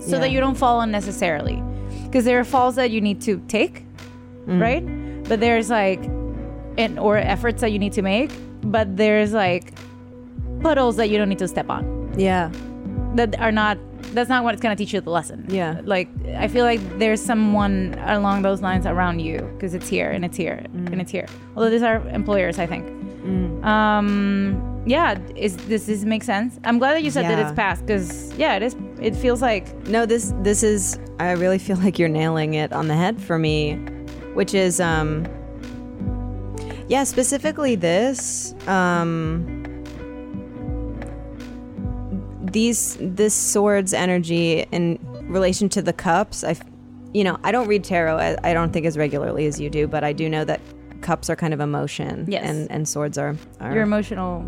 [0.00, 1.62] so that you don't fall unnecessarily.
[2.04, 3.84] Because there are falls that you need to take,
[4.46, 4.60] mm.
[4.60, 4.84] right?
[5.28, 6.02] But there's like,
[6.78, 8.30] and or efforts that you need to make,
[8.62, 9.72] but there's like
[10.60, 12.50] puddles that you don't need to step on yeah.
[13.16, 13.78] That are not
[14.14, 15.44] that's not what's going to teach you the lesson.
[15.48, 15.80] Yeah.
[15.84, 16.08] like
[16.44, 20.36] i feel like there's someone along those lines around you because it's here and it's
[20.36, 20.92] here Mm.
[20.92, 21.26] and it's here.
[21.54, 22.84] Although these are employers i think.
[23.64, 26.60] Um yeah is does this make sense?
[26.64, 29.64] I'm glad that you said that it's past because yeah it is it feels like
[29.88, 33.38] No, this this is I really feel like you're nailing it on the head for
[33.38, 33.74] me,
[34.34, 35.26] which is um
[36.88, 39.55] yeah, specifically this um
[42.52, 46.44] these this sword's energy in relation to the cups.
[46.44, 46.56] I,
[47.12, 49.86] you know, I don't read tarot I, I don't think as regularly as you do,
[49.86, 50.60] but I do know that
[51.02, 52.44] cups are kind of emotion Yes.
[52.48, 54.44] and and swords are, are your emotional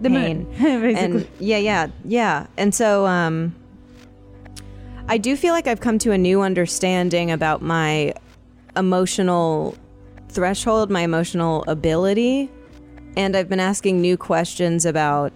[0.00, 0.44] the pain.
[0.44, 2.46] moon basically and yeah, yeah, yeah.
[2.56, 3.54] And so um
[5.08, 8.12] I do feel like I've come to a new understanding about my
[8.76, 9.74] emotional
[10.28, 12.50] threshold, my emotional ability,
[13.16, 15.32] and I've been asking new questions about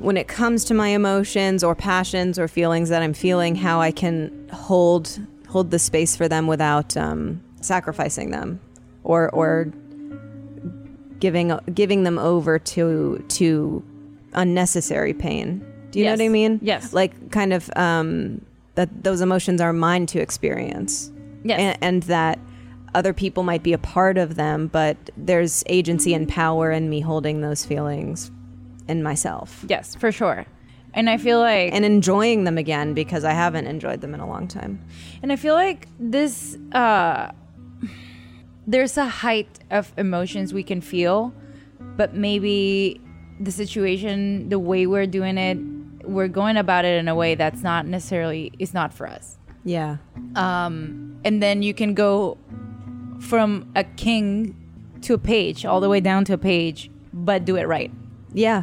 [0.00, 3.92] when it comes to my emotions or passions or feelings that I'm feeling, how I
[3.92, 8.60] can hold hold the space for them without um, sacrificing them
[9.04, 9.70] or or
[11.18, 13.84] giving giving them over to to
[14.32, 15.64] unnecessary pain.
[15.90, 16.60] Do you know what I mean?
[16.62, 16.92] Yes.
[16.92, 18.40] Like kind of um,
[18.76, 21.10] that those emotions are mine to experience.
[21.44, 21.58] Yes.
[21.58, 22.38] And, and that
[22.94, 27.00] other people might be a part of them, but there's agency and power in me
[27.00, 28.30] holding those feelings
[28.88, 30.46] in myself yes for sure
[30.94, 34.26] and i feel like and enjoying them again because I haven't enjoyed them in a
[34.26, 34.84] long time.
[35.22, 37.32] And I feel like this, uh,
[38.66, 41.32] there's a height of emotions we can feel,
[41.96, 43.00] but maybe
[43.40, 45.58] the situation, the way we're doing it,
[46.04, 49.38] we're going about it in a way that's not necessarily, is not for us.
[49.64, 49.98] Yeah.
[50.34, 52.38] Um, and then you can go
[53.20, 54.56] from a king
[55.02, 57.90] to a page, all the way down to a page, but do it right
[58.32, 58.62] Yeah.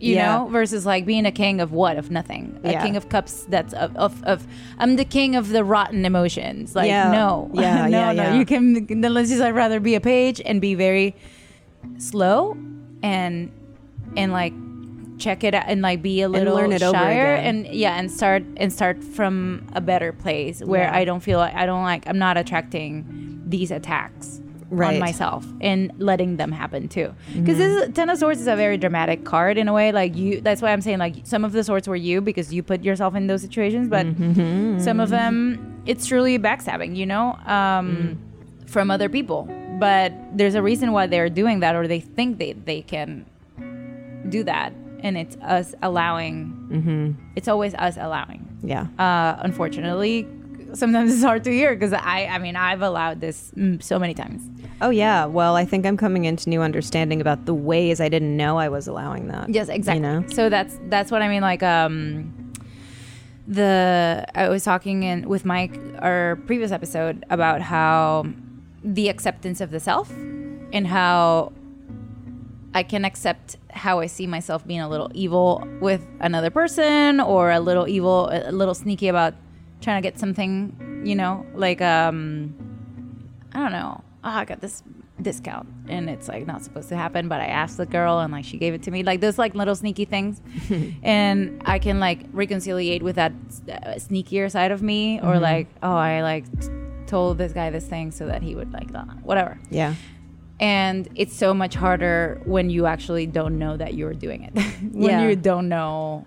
[0.00, 0.26] you Yeah.
[0.38, 2.82] know versus like being a king of what of nothing a Yeah.
[2.84, 4.46] king of cups that's of, of, of
[4.78, 7.10] i'm the king of the rotten emotions like Yeah.
[7.10, 8.34] no Yeah, no yeah, no yeah.
[8.38, 11.16] you can then let's just i'd rather be a page and be very
[11.98, 12.56] slow
[13.02, 13.50] and
[14.16, 14.52] and like
[15.18, 18.08] check it out and like be a little learn it over shyer and yeah and
[18.10, 20.94] start and start from a better place where Yeah.
[20.96, 24.40] i don't feel like i don't like i'm not attracting these attacks
[24.70, 27.14] on myself and letting them happen too.
[27.34, 30.14] Because this is, ten of swords is a very dramatic card in a way like
[30.16, 32.82] you that's why i'm saying like some of the swords were you because you put
[32.84, 34.04] yourself in those situations but
[34.82, 38.18] some of them it's truly backstabbing you know um,
[38.66, 39.48] from other people.
[39.78, 43.24] But there's a reason why they're doing that or they think they, they can
[44.28, 44.72] do that.
[45.00, 48.44] And it's us allowing it's always us allowing.
[48.62, 48.86] Yeah.
[48.98, 50.26] uh, unfortunately
[50.74, 54.14] sometimes it's hard to hear because i i mean i've allowed this mm, so many
[54.14, 54.48] times
[54.80, 55.24] Oh yeah.
[55.24, 58.68] Well, I think I'm coming into new understanding about the ways I didn't know I
[58.68, 59.48] was allowing that.
[59.48, 60.06] Yes, exactly.
[60.06, 60.28] You know?
[60.28, 61.42] So that's that's what I mean.
[61.42, 62.52] Like um,
[63.46, 68.26] the I was talking in with Mike our previous episode about how
[68.84, 71.52] the acceptance of the self and how
[72.72, 77.50] I can accept how I see myself being a little evil with another person or
[77.50, 79.34] a little evil, a little sneaky about
[79.80, 81.02] trying to get something.
[81.04, 82.54] You know, like um.
[83.52, 84.02] I don't know.
[84.24, 84.82] Oh, I got this
[85.22, 87.28] discount, and it's like not supposed to happen.
[87.28, 89.02] But I asked the girl, and like she gave it to me.
[89.02, 90.40] Like those like little sneaky things,
[91.02, 93.32] and I can like reconciliate with that
[93.70, 96.68] uh, sneakier side of me, or like oh, I like t-
[97.06, 99.58] told this guy this thing so that he would like uh, whatever.
[99.70, 99.94] Yeah.
[100.60, 104.54] And it's so much harder when you actually don't know that you're doing it.
[104.92, 105.28] when Yeah.
[105.28, 106.26] you don't know,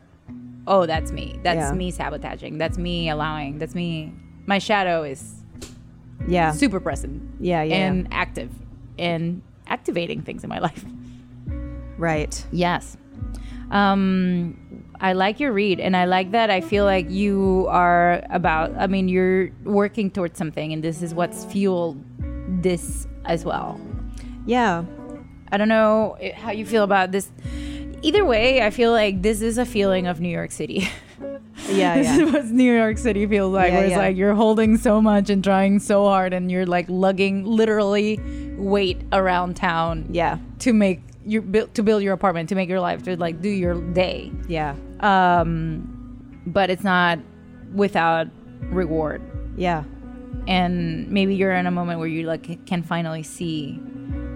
[0.68, 1.39] oh, that's me.
[1.43, 1.74] That's Yeah.
[1.74, 2.57] me sabotaging.
[2.57, 3.57] That's me allowing.
[3.59, 4.14] That's me.
[4.45, 5.43] My shadow is
[6.28, 6.51] Yeah.
[6.51, 8.49] super present Yeah, yeah, and active
[8.99, 10.84] and activating things in my life.
[11.97, 12.45] Right.
[12.51, 12.97] Yes.
[13.72, 14.57] Um,
[14.99, 16.49] I like your read, and I like that.
[16.49, 18.74] I feel like you are about.
[18.78, 21.97] I mean, you're working towards something, and this is what's fueled
[22.62, 23.80] this as well.
[24.45, 24.84] Yeah.
[25.51, 27.32] I don't know how you feel about this.
[28.04, 30.89] Either way, I feel like this is a feeling of New York City.
[31.70, 32.20] Yeah, this yeah.
[32.20, 33.72] is what New York City feels like.
[33.72, 33.97] Yeah, where it's yeah.
[33.97, 38.20] like you're holding so much and trying so hard, and you're like lugging literally
[38.58, 40.08] weight around town.
[40.10, 40.39] Yeah.
[40.60, 43.49] To make your build to build your apartment, to make your life, to like do
[43.49, 44.32] your day.
[44.47, 44.76] Yeah.
[45.02, 47.20] Um, but it's not
[47.74, 48.28] without
[48.62, 49.22] reward.
[49.58, 49.84] Yeah.
[50.47, 53.80] And maybe you're in a moment where you like can finally see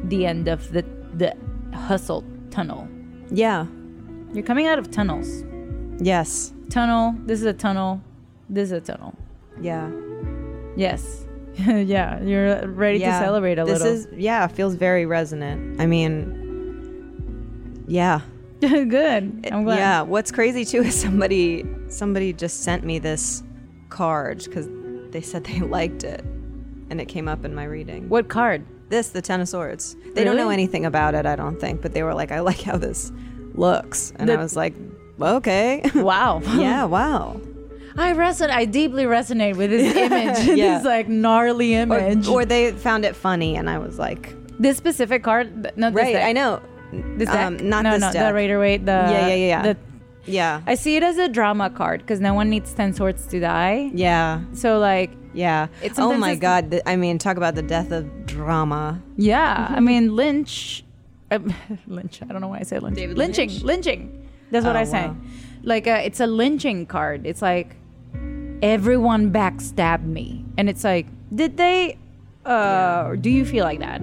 [0.03, 1.36] the end of the the
[1.74, 2.88] hustle tunnel.
[3.32, 3.65] Yeah.
[4.34, 5.43] You're coming out of tunnels.
[5.99, 6.53] Yes.
[6.69, 7.15] Tunnel.
[7.26, 8.01] This is a tunnel.
[8.49, 9.15] This is a tunnel.
[9.61, 9.89] Yeah.
[10.76, 11.26] Yes.
[11.57, 12.21] yeah.
[12.21, 13.19] You're ready yeah.
[13.19, 13.93] to celebrate a this little.
[13.93, 15.80] is yeah, feels very resonant.
[15.80, 18.21] I mean Yeah.
[18.59, 19.47] good.
[19.51, 19.78] I'm glad.
[19.78, 23.43] Yeah, what's crazy too is somebody somebody just sent me this
[23.89, 24.67] card cuz
[25.11, 26.21] they said they liked it
[26.89, 28.09] and it came up in my reading.
[28.09, 28.65] What card?
[28.89, 29.95] This the 10 of swords.
[30.13, 32.61] They don't know anything about it, I don't think, but they were like I like
[32.61, 33.11] how this
[33.53, 34.13] looks.
[34.17, 34.73] And I was like,
[35.19, 36.41] "Okay." Wow.
[36.57, 37.39] yeah, wow.
[37.97, 38.49] I resonate.
[38.49, 40.57] I deeply resonate with this image.
[40.57, 40.77] Yeah.
[40.77, 42.27] this like gnarly image.
[42.27, 45.71] or they found it funny and I was like, this specific card.
[45.77, 46.25] Not this "Right, deck.
[46.25, 46.61] I know."
[47.17, 47.45] This deck.
[47.45, 48.27] Um, not no, this no, deck.
[48.27, 48.86] the Rider-Waite.
[48.86, 49.61] The Yeah, yeah, yeah, yeah.
[49.63, 49.77] The,
[50.25, 50.61] Yeah.
[50.67, 53.91] I see it as a drama card because no one needs ten swords to die.
[53.93, 54.41] yeah.
[54.53, 55.67] So like, Yeah.
[55.83, 59.01] It's oh my it's- god, th- I mean, talk about the death of drama.
[59.17, 59.65] yeah.
[59.65, 59.75] Mm-hmm.
[59.75, 60.83] I mean, Lynch.
[61.31, 61.53] Um,
[61.88, 62.21] Lynch.
[62.23, 62.95] I don't know why I say Lynch.
[62.95, 63.49] David lynching.
[63.49, 63.63] Lynch?
[63.63, 64.27] Lynching.
[64.51, 65.07] That's what Oh, I say.
[65.07, 65.15] wow.
[65.63, 67.25] Like, uh, it's a lynching card.
[67.25, 67.75] It's like
[68.61, 71.97] everyone backstabbed me, and it's like, did they?
[72.45, 74.01] Uh, or do you feel like that?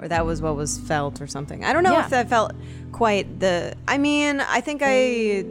[0.00, 1.64] or that was what was felt or something.
[1.64, 2.04] I don't know Yeah.
[2.04, 2.52] if that felt
[2.92, 5.44] quite the I mean, I think I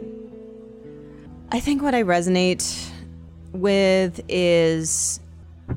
[1.52, 2.64] I think what I resonate
[3.52, 5.20] with is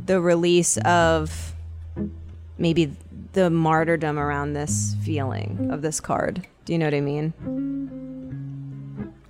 [0.06, 1.54] the release of
[2.58, 2.92] maybe
[3.34, 6.46] the martyrdom around this feeling of this card.
[6.66, 7.34] Do you know what I mean?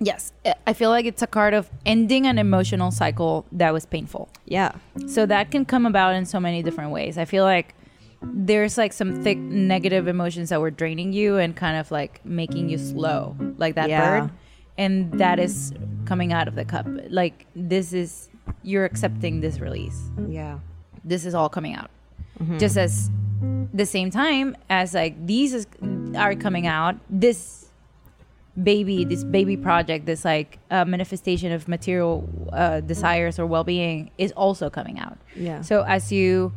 [0.00, 0.32] Yes,
[0.66, 4.28] I- feel like it's a card of ending an emotional cycle that was painful.
[4.46, 4.72] Yeah.
[5.06, 7.16] So that can come about in so many different ways.
[7.18, 7.74] I feel like
[8.22, 12.68] there's like some thick negative emotions that were draining you and kind of like making
[12.68, 14.20] you slow, like that Yeah.
[14.20, 14.30] bird.
[14.78, 15.72] And that is
[16.04, 16.86] coming out of the cup.
[17.08, 18.28] Like this is
[18.62, 20.10] you're accepting this release.
[20.28, 20.58] Yeah.
[21.04, 21.90] This is all coming out.
[22.58, 23.10] Just as
[23.72, 25.66] the same time as like these is,
[26.16, 27.70] are coming out, this
[28.62, 34.32] baby, this baby project, this like uh, manifestation of material uh, desires or well-being is
[34.32, 35.18] also coming out.
[35.36, 35.60] Yeah.
[35.62, 36.52] So as you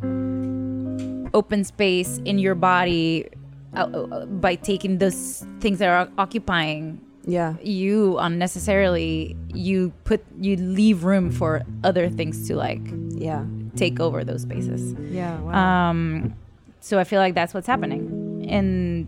[1.34, 3.28] open space in your body
[3.76, 7.56] uh, uh, by taking those things that are occupying Yeah.
[7.62, 12.82] you unnecessarily, you put you leave room for other things to like
[13.16, 13.46] Yeah.
[13.76, 14.94] take over those spaces.
[15.12, 15.40] Yeah.
[15.42, 15.90] Wow.
[15.90, 16.36] Um,
[16.82, 19.08] so I feel like that's what's happening, and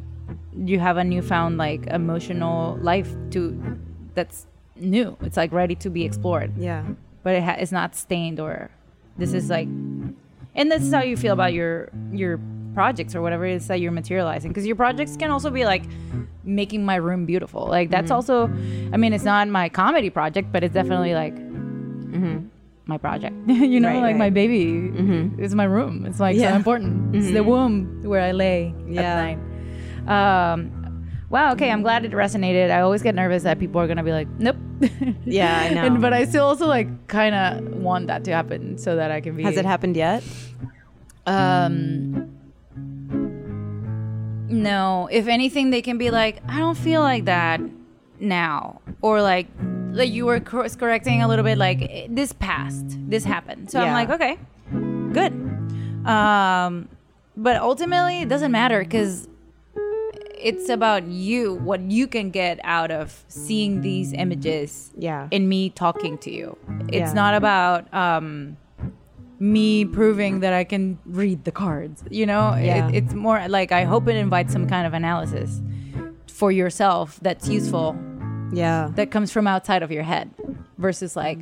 [0.66, 3.54] you have a newfound like emotional life to
[4.16, 5.16] that's new.
[5.22, 6.84] It's like ready to be explored, yeah.
[7.24, 8.72] but it ha- it's not stained or
[9.18, 9.68] this is like,
[10.56, 12.40] and this is how you feel about your your
[12.78, 14.50] projects or whatever it is that you're materializing.
[14.52, 15.84] Because your projects can also be like
[16.44, 17.64] making my room beautiful.
[17.78, 18.36] Like that's also
[18.94, 21.36] i mean it's not my comedy project but it's definitely like
[22.94, 23.36] my project.
[23.74, 24.34] You know Right, like my right.
[24.42, 24.64] baby
[25.44, 26.06] it's my room.
[26.10, 26.56] It's like so Yeah.
[26.62, 27.16] important.
[27.18, 27.76] It's the womb
[28.12, 29.02] where i lay Yeah.
[29.02, 29.40] at night.
[30.16, 30.60] Um
[31.34, 32.68] wow okay i'm glad it resonated.
[32.78, 34.60] I always get nervous that people are gonna be like nope.
[35.40, 35.84] Yeah, I know.
[35.86, 37.48] and, but i still also like kind of
[37.88, 40.22] want that to happen so that i can be Has it happened yet?
[41.26, 42.37] um
[44.50, 47.60] no if anything they can be like i don't feel like that
[48.20, 49.48] now or like
[49.92, 53.70] like you were course correcting a little bit like eh, this passed this happened.
[53.72, 54.38] So i'm like okay
[55.14, 55.34] good.
[56.06, 56.88] Um
[57.36, 59.28] but ultimately it doesn't matter because
[60.40, 65.28] it's about you what you can get out of seeing these images Yeah.
[65.32, 66.58] in me talking to you.
[66.90, 67.14] It's Yeah.
[67.14, 68.58] not about um
[69.40, 72.04] me proving that I can read the cards.
[72.10, 72.88] You know, Yeah.
[72.90, 75.62] it, it's more like I hope it invites some kind of analysis
[76.28, 77.96] for yourself that's useful
[78.54, 78.90] Yeah.
[78.96, 80.30] that comes from outside of your head
[80.78, 81.40] versus like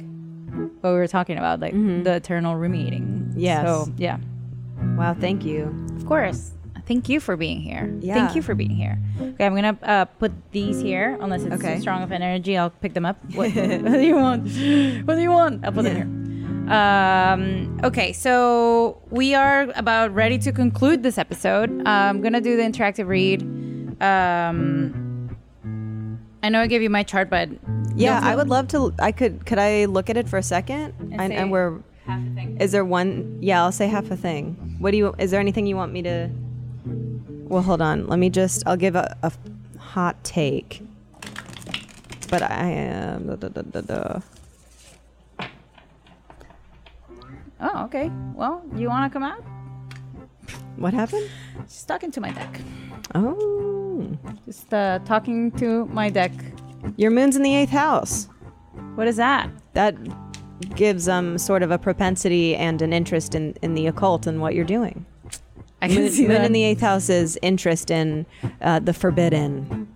[0.81, 3.33] what we were talking about, like the eternal ruminating.
[3.35, 3.65] Yes.
[3.65, 4.17] So yeah,
[4.97, 5.13] Wow.
[5.13, 5.73] Thank you.
[5.97, 6.51] of course.
[6.87, 7.91] Thank you for being here.
[7.99, 8.13] Yeah.
[8.13, 8.99] Thank you for being here.
[9.19, 11.17] Okay, I'm gonna uh, put these here.
[11.19, 11.79] Unless it's Okay.
[11.79, 13.17] strong of an energy, I'll pick them up.
[13.33, 14.43] What, what do you want?
[15.07, 15.65] What do you want?
[15.65, 16.09] I'll put them here.
[16.69, 21.69] Um, okay, so we are about ready to conclude this episode.
[21.85, 23.41] Uh, I'm gonna do the interactive read.
[24.01, 25.37] Um,
[26.43, 27.49] I know I gave you my chart, but
[27.95, 28.93] Yeah, I would love to.
[28.99, 29.45] I could.
[29.45, 30.93] Could I look at it for a second?
[31.13, 31.79] And, say and we're.
[32.05, 32.57] half the thing.
[32.59, 33.37] Is there one?
[33.41, 34.75] Yeah, I'll say half a thing.
[34.79, 35.15] What do you?
[35.17, 36.29] Is there anything you want me to?
[37.47, 38.07] Well, hold on.
[38.07, 38.63] Let me just.
[38.65, 39.31] I'll give a, a
[39.79, 40.81] hot take.
[42.29, 43.27] But I am.
[43.37, 44.19] da,
[47.67, 48.11] Oh, okay.
[48.35, 49.43] Well, you want to come out?
[50.77, 51.27] What happened?
[51.67, 52.61] Just talking to my deck.
[53.15, 56.31] Oh, Just uh, talking to my deck.
[56.97, 58.27] your moon's in the eighth house.
[58.95, 59.49] What is that?
[59.73, 59.95] That
[60.75, 64.53] gives um sort of a propensity and an interest in in the occult and what
[64.53, 65.05] you're doing.
[65.81, 66.45] I can Moon, see moon that.
[66.45, 68.25] in the eighth house is interest in
[68.61, 69.87] uh, the forbidden.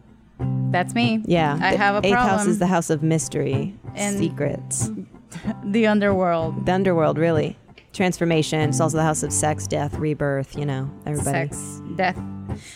[0.71, 1.21] That's me.
[1.25, 2.37] Yeah, I have a eighth problem.
[2.37, 4.89] house is the house of mystery, And- secrets,
[5.63, 7.17] the underworld, the underworld.
[7.17, 7.57] Really,
[7.93, 8.69] transformation.
[8.69, 10.57] It's also the house of sex, death, rebirth.
[10.57, 11.49] You know, everybody.
[11.49, 12.19] sex, death.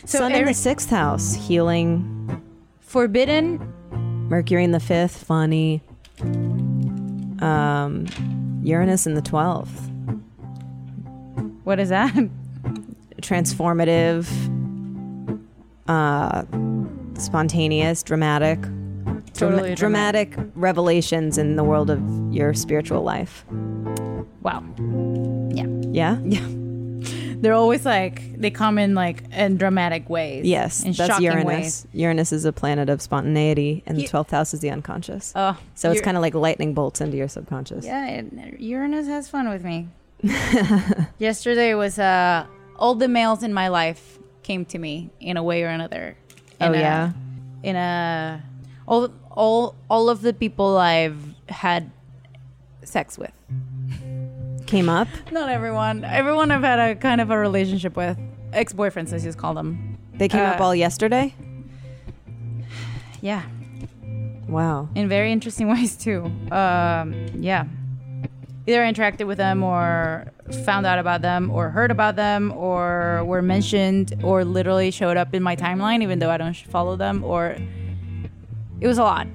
[0.06, 2.42] So Sun in the sixth house, healing.
[2.80, 3.60] forbidden.
[4.30, 5.82] Mercury in the fifth, funny.
[7.42, 8.06] Um,
[8.64, 9.90] Uranus in the twelfth,
[11.66, 12.14] What is that?
[13.22, 14.28] transformative,
[15.88, 16.44] uh,
[17.20, 18.60] spontaneous, dramatic.
[19.34, 22.00] Totally dramatic revelations in the world of
[22.34, 23.46] your spiritual life.
[24.42, 24.64] Wow.
[25.50, 25.66] Yeah.
[25.92, 26.20] Yeah?
[26.24, 26.48] Yeah.
[27.42, 30.46] They're always like they come in like in dramatic ways.
[30.46, 31.46] Yes, In that's shocking Uranus.
[31.46, 31.88] ways.
[31.92, 35.34] Uranus is a planet of spontaneity, and the 12th house is the unconscious.
[35.36, 37.86] Oh, so it's kind of like lightning bolts into your subconscious.
[37.86, 39.90] Yeah, it, Uranus has fun with me.
[41.20, 42.46] Yesterday was uh
[42.78, 46.16] all the males in my life came to me in a way or another.
[46.62, 47.12] Oh, a- yeah?
[47.62, 48.42] In a
[48.88, 51.18] all all all of the people I've
[51.50, 51.92] had
[52.84, 53.32] sex with.
[54.68, 55.08] Came up.
[55.32, 56.04] Not everyone.
[56.04, 58.18] Everyone I've had a kind of a relationship with.
[58.54, 59.98] Ex-boyfriends, let's just call them.
[60.16, 61.34] They came up Uh, all yesterday?
[63.22, 63.44] Yeah.
[64.48, 64.90] Wow.
[64.96, 66.26] in very interesting ways too.
[66.52, 67.66] Um, yeah,
[68.68, 70.32] either I interacted with them or
[70.66, 75.34] found out about them or heard about them or were mentioned or literally showed up
[75.34, 77.24] in my timeline, even though I don't follow them.
[77.24, 77.56] Or
[78.82, 79.28] it was a lot.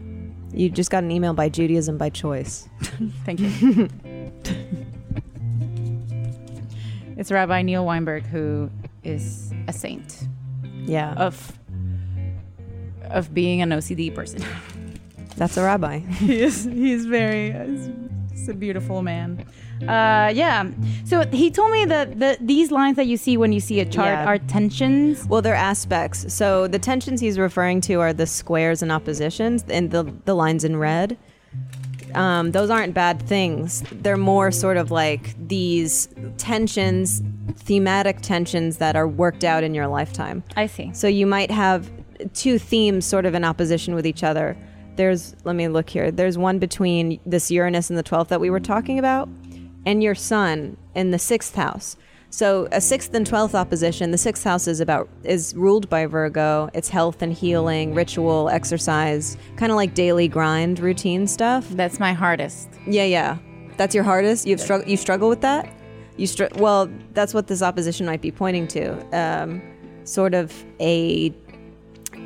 [0.52, 2.68] You just got an email by Judaism by choice.
[3.24, 3.88] Thank you.
[7.16, 8.70] it's Rabbi Neal Weinberg who
[9.04, 10.26] is a saint
[10.84, 11.14] Yeah.
[11.14, 11.52] of
[13.04, 14.42] of being an OCD person.
[15.36, 15.98] That's a rabbi.
[15.98, 17.90] he is he's very he's,
[18.30, 19.44] he's a beautiful man
[19.82, 20.68] uh yeah
[21.04, 23.84] so he told me that the these lines that you see when you see a
[23.84, 24.24] chart Yeah.
[24.26, 26.32] are tensions Well, they're aspects.
[26.32, 30.64] So the tensions he's referring to are the squares and oppositions and the, the lines
[30.64, 31.16] in red.
[32.14, 33.82] Um, those aren't bad things.
[33.92, 36.08] They're more sort of like these
[36.38, 37.22] tensions,
[37.54, 40.42] thematic tensions that are worked out in your lifetime.
[40.56, 41.90] i see So you might have
[42.34, 44.56] two themes sort of in opposition with each other.
[44.96, 46.10] There's, let me look here.
[46.10, 49.28] There's one between this Uranus and the 12th that we were talking about
[49.86, 51.96] and your Sun in the sixth house.
[52.30, 56.68] So a sixth and 12th opposition, the sixth house is about, is ruled by Virgo.
[56.74, 61.66] It's health and healing, ritual, exercise, kind of like daily grind, routine stuff.
[61.70, 63.38] that's my hardest Yeah, yeah.
[63.78, 64.46] That's your hardest.
[64.46, 65.72] You've strugg- you struggle with that.
[66.16, 68.98] You str- well, that's what this opposition might be pointing to.
[69.16, 69.62] Um,
[70.04, 71.32] sort of a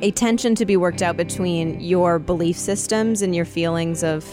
[0.01, 4.25] a tension to be worked out between your belief systems and your feelings of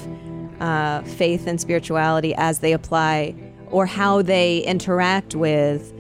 [0.61, 3.35] uh, faith and spirituality as they apply,
[3.71, 5.93] or how they interact with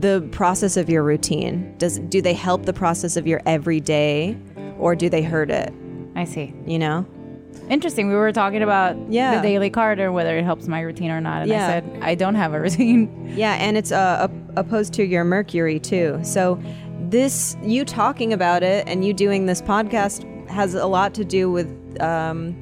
[0.00, 1.74] the process of your routine.
[1.78, 4.36] Does do they help the process of your everyday,
[4.78, 5.72] or do they hurt it?
[6.16, 7.06] i see You know.
[7.68, 9.36] interesting we were talking about Yeah.
[9.36, 11.64] the daily card or whether it helps my routine or not and Yeah.
[11.66, 14.26] i said i don't have a routine Yeah, and it's uh,
[14.56, 16.18] opposed to your Mercury too.
[16.24, 16.60] So
[17.08, 21.48] this you talking about it and you doing this podcast has a lot to do
[21.50, 21.68] with
[22.02, 22.56] um,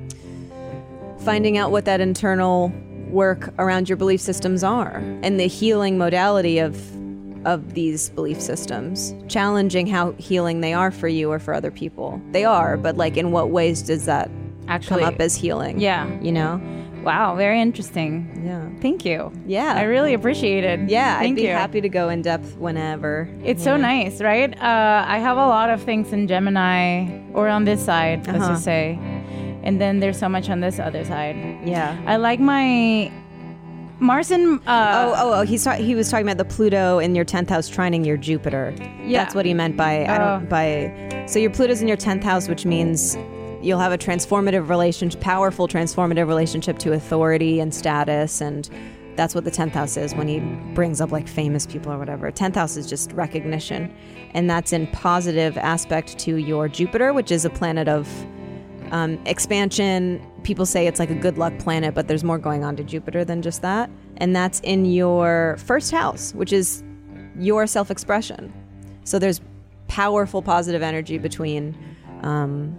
[1.20, 2.72] finding out what that internal
[3.10, 6.76] work around your belief systems are and the healing modality of
[7.46, 12.20] of these belief systems challenging how healing they are for you or for other people
[12.32, 14.28] they are but like in what ways does that
[14.66, 16.60] actually come up as healing yeah you know
[17.04, 18.42] Wow, very interesting.
[18.44, 18.68] Yeah.
[18.82, 19.32] Thank you.
[19.46, 19.74] Yeah.
[19.76, 20.90] I really appreciate it.
[20.90, 21.48] Yeah, Thank I'd be you.
[21.50, 23.28] happy to go in depth whenever.
[23.44, 24.52] It's so nice, right?
[24.60, 28.48] Uh, I have a lot of things in Gemini or on this side, let's Uh-huh.
[28.54, 28.98] just say.
[29.62, 31.36] And then there's so much on this other side.
[31.64, 32.00] Yeah.
[32.06, 33.10] I like my
[34.00, 35.42] Mars and uh, Oh, oh, oh!
[35.42, 38.72] He's ta- he was talking about the Pluto in your tenth house trining your Jupiter.
[39.04, 39.24] Yeah.
[39.24, 40.38] that's what he meant by I Oh.
[40.38, 41.24] don't by.
[41.26, 43.18] So your Pluto's in your tenth house, which means
[43.60, 48.70] you'll have a transformative relationship, powerful transformative relationship to authority and status, and
[49.16, 50.38] that's what the tenth house is when he
[50.74, 52.30] brings up like famous people or whatever.
[52.30, 53.92] Tenth house is just recognition,
[54.32, 58.08] and that's in positive aspect to your Jupiter, which is a planet of
[58.92, 60.24] um, expansion.
[60.42, 63.24] People say it's like a good luck planet, but there's more going on to Jupiter
[63.24, 63.90] than just that.
[64.18, 66.82] And that's in your first house, which is
[67.38, 68.52] your self expression.
[69.04, 69.40] So there's
[69.88, 71.76] powerful positive energy between
[72.22, 72.78] um,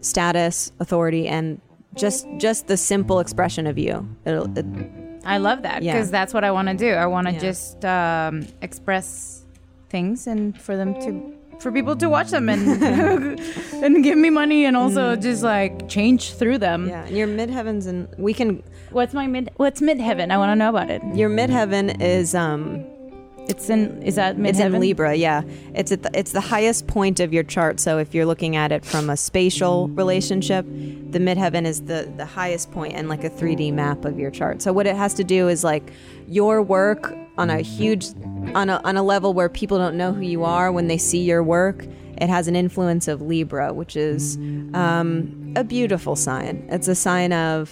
[0.00, 1.60] status, authority, and
[1.94, 4.06] just just the simple expression of you.
[4.24, 4.66] It'll, it,
[5.24, 5.94] I love that Yeah.
[5.94, 6.90] because that's what I want to do.
[6.92, 7.38] I want to Yeah.
[7.40, 9.44] just um, express
[9.88, 12.82] things and for them to for people to watch them and
[13.84, 16.86] and give me money and also just like change through them.
[16.86, 16.88] Mm.
[16.88, 18.62] yeah, and your midheavens, and we can.
[18.90, 19.50] What's my mid?
[19.56, 20.30] What's midheaven?
[20.30, 21.02] I want to know about it.
[21.14, 22.84] Your midheaven is um,
[23.48, 24.02] It's in.
[24.02, 24.48] Is that midheaven?
[24.48, 25.42] It's in Libra, yeah.
[25.74, 27.78] It's at the, it's the highest point of your chart.
[27.80, 32.26] So if you're looking at it from a spatial relationship, the midheaven is the the
[32.26, 34.62] highest point and like a 3D map of your chart.
[34.62, 35.92] So what it has to do is like
[36.28, 38.08] your work on a huge
[38.54, 41.22] on a on a level where people don't know who you are when they see
[41.22, 41.86] your work.
[42.18, 44.36] It has an influence of Libra, which is
[44.72, 46.66] um, a beautiful sign.
[46.70, 47.70] It's a sign of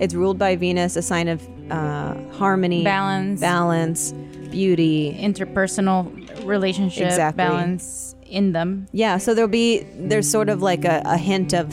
[0.00, 3.40] it's ruled by Venus, a sign of uh, harmony, Balance.
[3.40, 4.14] balance,
[4.50, 7.44] beauty, interpersonal relationship Exactly.
[7.44, 8.86] balance in them.
[8.92, 11.70] Yeah, so there'll be there's sort of like a, a hint of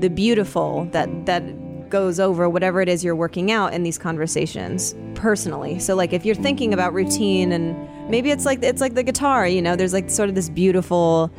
[0.00, 1.42] the beautiful that that
[1.90, 5.78] goes over whatever it is you're working out in these conversations personally.
[5.78, 9.46] So like if you're thinking about routine and maybe it's like it's like the guitar,
[9.46, 11.30] you know, there's like sort of this beautiful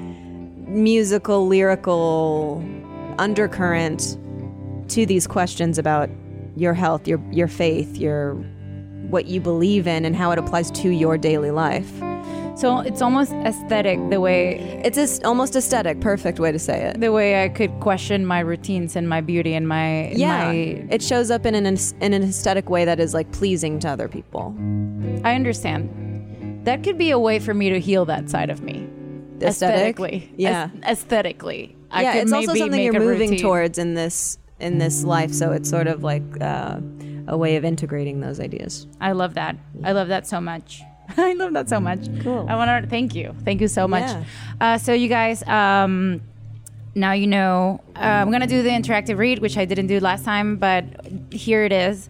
[0.67, 2.63] musical lyrical
[3.17, 4.17] undercurrent
[4.89, 6.09] to these questions about
[6.55, 8.35] your health, your your faith, your
[9.13, 11.89] what you believe in and how it applies to your daily life.
[12.55, 16.99] So it's almost aesthetic the way It's just almost aesthetic, perfect way to say it.
[16.99, 20.53] the way I could question my routines and my beauty and my Yeah, my
[20.95, 24.07] it shows up in an in an aesthetic way that is like pleasing to other
[24.07, 24.53] people.
[25.23, 25.89] I understand.
[26.65, 28.87] That could be a way for me to heal that side of me.
[29.41, 29.49] Aesthetic?
[29.49, 30.31] Aesthetically.
[30.37, 30.69] Yeah.
[30.83, 31.75] Aes- aesthetically.
[31.91, 33.39] I yeah, could it's also something you're moving routine.
[33.39, 35.33] towards in this in this life.
[35.33, 36.79] So it's sort of like uh,
[37.27, 38.87] a way of integrating those ideas.
[39.01, 39.55] I love that.
[39.83, 40.81] I love that so much.
[41.17, 41.99] I love that so much.
[42.21, 42.45] Cool.
[42.49, 43.35] I want to thank you.
[43.43, 44.03] Thank you so much.
[44.03, 44.23] Yeah.
[44.61, 46.21] Uh, so you guys, um,
[46.95, 47.81] now you know.
[47.95, 50.85] Uh, I'm gonna do the interactive read, which I didn't do last time, but
[51.31, 52.09] here it is.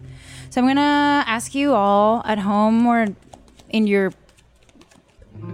[0.50, 3.08] So I'm gonna ask you all at home or
[3.70, 4.12] in your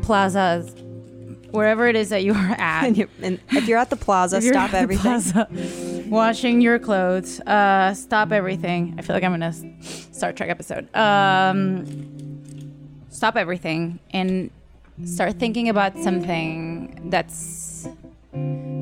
[0.02, 0.74] plazas,
[1.50, 2.84] wherever it is that you are at.
[2.86, 5.02] And, you and if you're at the plaza, stop everything.
[5.02, 5.48] plaza,
[6.10, 7.40] washing your clothes.
[7.40, 8.94] Uh, stop everything.
[8.98, 9.52] I feel like I'm in a
[10.12, 10.94] Star Trek episode.
[10.94, 11.86] Um,
[13.08, 14.50] stop everything and
[15.04, 17.88] start thinking about something that's.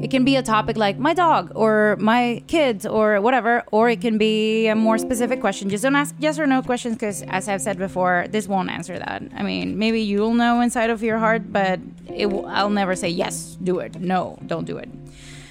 [0.00, 4.00] It can be a topic like my dog or my kids or whatever, or it
[4.00, 5.68] can be a more specific question.
[5.68, 8.96] Just don't ask yes or no questions because, as I've said before, this won't answer
[8.96, 9.22] that.
[9.34, 13.56] I mean, maybe you'll know inside of your heart, but it I'll never say yes,
[13.62, 14.00] do it.
[14.00, 14.88] No, don't do it.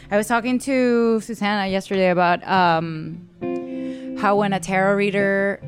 [0.09, 3.27] I was talking to Susanna yesterday about um,
[4.19, 5.59] how when a tarot reader,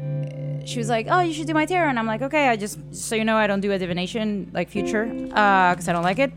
[0.66, 2.80] she was like, "Oh, you should do my tarot," and I'm like, "Okay." I just
[2.96, 6.32] so you know, I don't do a divination like future because I don't like it.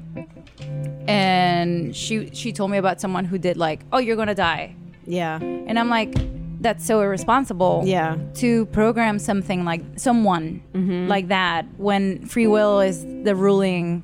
[1.08, 4.74] And she she told me about someone who did like, "Oh, you're gonna die,"
[5.06, 6.12] Yeah, and I'm like,
[6.60, 10.62] "That's so irresponsible." yeah, To program something like someone
[11.08, 14.02] like that when free will is the ruling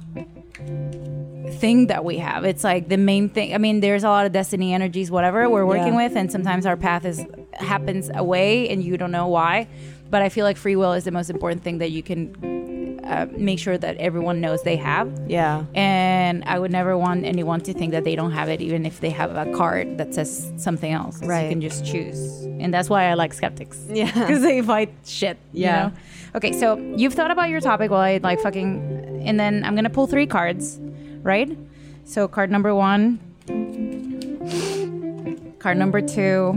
[1.61, 2.45] thing that we have.
[2.45, 3.55] It's like the main thing.
[3.55, 6.03] I mean, there's a lot of destiny energies, whatever we're working Yeah.
[6.09, 7.25] with, and sometimes our path is
[7.55, 9.69] happens away, and you don't know why.
[10.11, 12.21] But I feel like free will is the most important thing that you can
[13.05, 15.09] uh, make sure that everyone knows they have.
[15.29, 15.65] yeah.
[15.75, 19.01] And I would never want anyone to think that they don't have it, even if
[19.01, 21.23] they have a card that says something else.
[21.23, 21.45] Right.
[21.45, 22.21] You can just choose,
[22.61, 23.79] and that's why I like skeptics.
[23.89, 24.13] Yeah.
[24.15, 25.39] because they fight shit.
[25.55, 25.77] you Yeah.
[25.89, 25.93] know?
[26.37, 29.89] Okay, so you've thought about your topic while I like fucking, and then I'm gonna
[29.91, 30.79] pull three cards,
[31.29, 31.57] right?
[32.05, 33.21] So card number one,
[35.59, 36.57] card number two.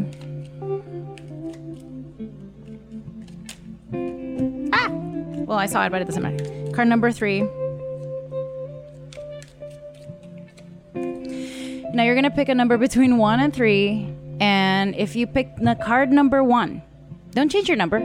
[4.71, 4.87] Ah!
[5.45, 6.71] Well, I saw it, but it doesn't matter.
[6.71, 7.41] Card number three.
[11.93, 14.07] Now you're gonna pick a number between one and three,
[14.39, 16.81] And if you pick the card number one,
[17.31, 17.99] don't change your number.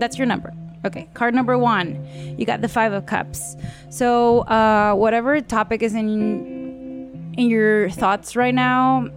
[0.00, 0.52] That's your number.
[0.84, 2.04] Okay, card number one,
[2.36, 3.56] you got the Five of Cups.
[3.88, 9.08] So, uh, whatever topic is in in your thoughts right now,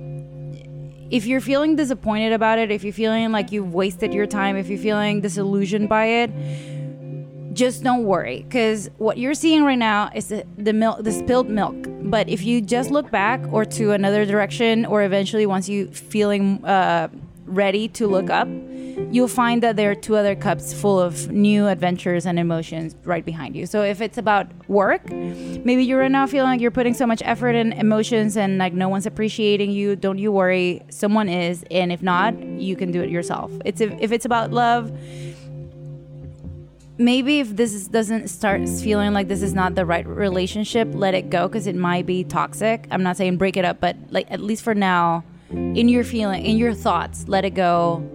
[1.09, 4.67] if you're feeling disappointed about it, if you're feeling like you've wasted your time, if
[4.67, 6.31] you're feeling disillusioned by it,
[7.55, 11.49] just don't worry because what you're seeing right now is the, the milk the spilled
[11.49, 15.87] milk but if you just look back or to another direction or eventually once you
[15.87, 17.07] feeling uh,
[17.45, 18.49] ready to look up
[19.11, 23.25] you'll find that there are two other cups full of new adventures and emotions right
[23.25, 23.65] behind you.
[23.65, 27.21] So if it's about work maybe you're right now feeling like you're putting so much
[27.25, 31.91] effort and emotions and like no one's appreciating you don't you worry someone is and
[31.91, 33.51] if not you can do it yourself.
[33.63, 34.91] It's if, if it's about love
[36.97, 41.13] maybe if this is, doesn't start feeling like this is not the right relationship, let
[41.13, 42.87] it go because it might be toxic.
[42.91, 46.45] I'm not saying break it up, but like at least for now, in your feeling,
[46.45, 48.07] in your thoughts, let it go,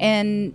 [0.00, 0.52] and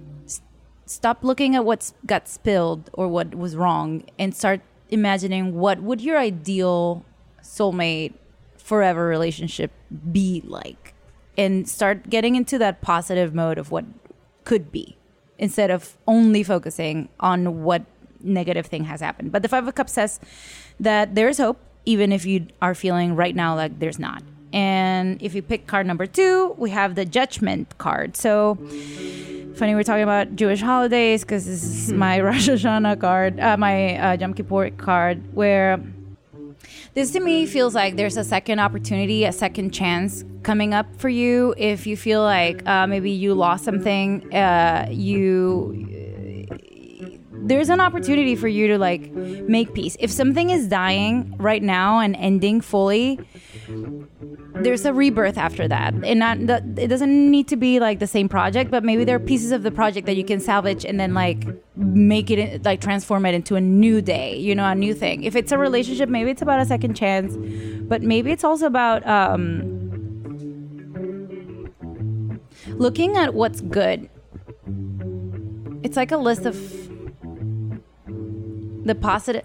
[0.85, 6.01] stop looking at what's got spilled or what was wrong, and start imagining what would
[6.01, 7.05] your ideal
[7.41, 8.13] soulmate
[8.57, 9.72] forever relationship
[10.11, 10.93] be like,
[11.38, 13.85] and start getting into that positive mode of what
[14.43, 14.97] could be
[15.38, 17.84] instead of only focusing on what
[18.22, 19.31] negative thing has happened.
[19.31, 20.19] But the Five of Cups says
[20.80, 24.23] that there's hope, even if you are feeling right now like there's not.
[24.53, 28.17] And if you pick card number two, we have the Judgment card.
[28.17, 28.55] So,
[29.55, 33.97] funny we're talking about Jewish holidays because this is my Rosh Hashanah card, uh, my
[33.97, 35.79] uh, Yom Kippur card, where
[36.93, 41.09] this to me feels like there's a second opportunity, a second chance coming up for
[41.09, 44.33] you if you feel like uh, maybe you lost something.
[44.33, 46.00] Uh, you
[47.43, 49.97] there's an opportunity for you to like make peace.
[49.99, 53.19] If something is dying right now and ending fully,
[54.55, 55.93] there's a rebirth after that.
[56.03, 56.38] And not
[56.77, 59.63] it doesn't need to be like the same project but maybe there are pieces of
[59.63, 63.55] the project that you can salvage and then like make it like transform it into
[63.55, 65.23] a new day you know a new thing.
[65.23, 67.35] If it's a relationship maybe it's about a second chance
[67.88, 69.80] but maybe it's also about um
[72.68, 74.09] looking at what's good.
[75.84, 76.55] It's like a list of
[78.85, 79.43] the positive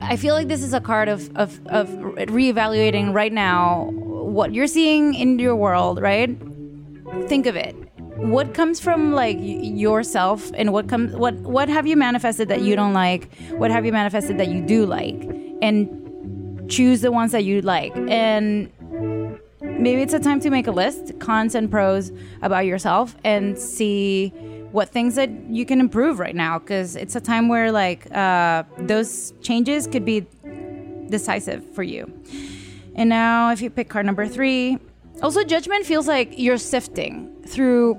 [0.00, 3.90] i feel like this is a card of, of, of reevaluating right now
[4.24, 6.36] what you're seeing in your world right?
[7.28, 7.74] Think of it.
[8.16, 12.74] What comes from like yourself and what comes what what have you manifested that you
[12.76, 13.32] don't like?
[13.50, 15.20] What have you manifested that you do like?
[15.62, 17.94] And choose the ones that you like.
[18.08, 18.70] And
[19.60, 22.10] maybe it's a time to make a list cons and pros
[22.42, 24.32] about yourself and see
[24.74, 28.64] what things that you can improve right now because it's a time where like uh,
[28.76, 30.26] those changes could be
[31.08, 32.12] decisive for you.
[32.96, 34.78] And now if you pick card number three
[35.22, 37.96] also judgment feels like you're sifting through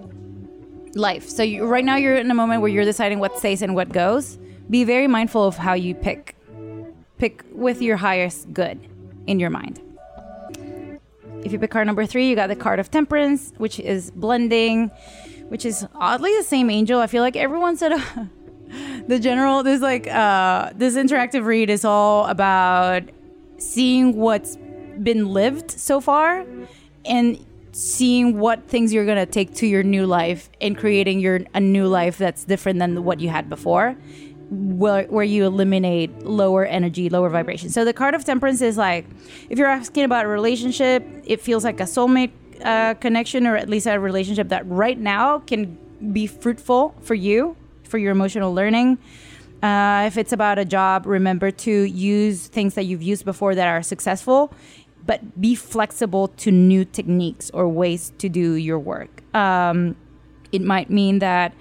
[0.95, 1.29] life.
[1.29, 3.93] So you, right now you're in a moment where you're deciding what stays and what
[3.93, 4.37] goes.
[4.69, 6.35] Be very mindful of how you pick
[7.17, 8.77] pick with your highest good
[9.27, 9.79] in your mind.
[11.45, 14.91] If you pick card number three, you got the card of temperance, which is blending,
[15.49, 16.99] which is oddly the same angel.
[16.99, 17.93] I feel like everyone said
[19.07, 19.63] the general.
[19.63, 23.03] This like uh, this interactive read is all about
[23.57, 24.57] seeing what's
[25.01, 26.45] been lived so far
[27.05, 31.59] and seeing what things you're gonna take to your new life and creating your a
[31.59, 33.97] new life that's different than what you had before
[34.49, 37.69] where, where you eliminate lower energy, lower vibration.
[37.69, 39.05] So the card of temperance is like,
[39.49, 42.31] if you're asking about a relationship, it feels like a soulmate
[42.65, 45.77] uh, connection, or at least a relationship that right now can
[46.11, 48.97] be fruitful for you, for your emotional learning.
[49.63, 53.67] Uh, if it's about a job, remember to use things that you've used before that
[53.67, 54.53] are successful,
[55.05, 59.23] but be flexible to new techniques or ways to do your work.
[59.35, 59.95] Um,
[60.51, 61.53] it might mean that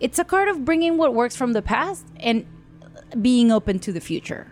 [0.00, 2.46] it's a card of bringing what works from the past and
[3.20, 4.46] being open to the future.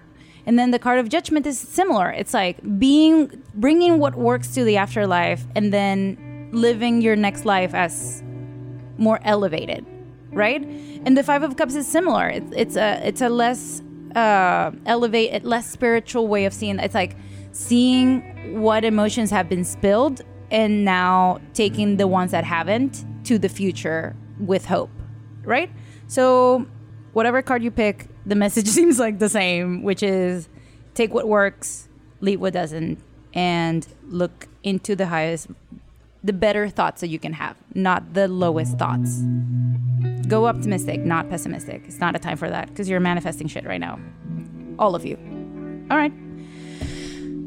[0.51, 2.11] And then the card of judgment is similar.
[2.11, 7.73] It's like being bringing what works to the afterlife and then living your next life
[7.73, 8.21] as
[8.99, 9.87] more elevated,
[10.33, 10.61] right?
[11.05, 12.29] And the 5 of cups is similar.
[12.29, 13.81] It's, it's a it's a less
[14.17, 17.15] uh elevate less spiritual way of seeing it's like
[17.53, 23.49] seeing what emotions have been spilled and now taking the ones that haven't to the
[23.49, 24.91] future with hope
[25.45, 25.71] right?
[26.07, 26.67] So,
[27.13, 30.49] whatever card you pick, the message seems like the same, which is
[30.95, 31.89] take what works,
[32.21, 32.99] leave what doesn't,
[33.35, 35.49] and look into the highest,
[36.23, 39.23] the better thoughts that you can have, not the lowest thoughts.
[40.29, 41.83] Go optimistic, not pessimistic.
[41.87, 43.99] It's not a time for that because you're manifesting shit right now.
[44.79, 45.17] All of you.
[45.91, 46.13] All right.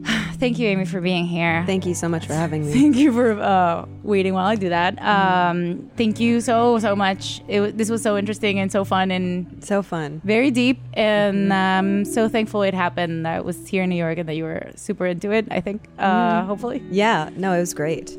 [0.44, 1.64] Thank you, Amy, for being here.
[1.66, 2.74] Thank you so much for having me.
[2.82, 5.02] Thank you for uh, waiting while I do that.
[5.02, 7.42] Um, thank you so so much.
[7.48, 10.20] It, this was so interesting and so fun and So fun.
[10.26, 10.80] very deep.
[10.94, 13.26] And um, so thankful it happened.
[13.26, 15.48] That I was here in New York and that you were super into it.
[15.52, 16.84] I think, uh, hopefully.
[16.92, 18.18] Yeah, no, it was great.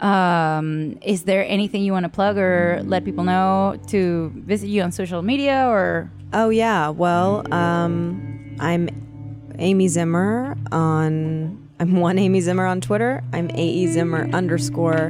[0.00, 4.82] Um, is there anything you want to plug or let people know to visit you
[4.82, 6.10] on social media or?
[6.32, 6.88] Oh yeah.
[6.90, 8.88] Well, um, I'm
[9.58, 11.60] Amy Zimmer on.
[11.80, 13.22] I'm one Amy Zimmer on Twitter.
[13.32, 15.06] I'm AE Zimmer underscore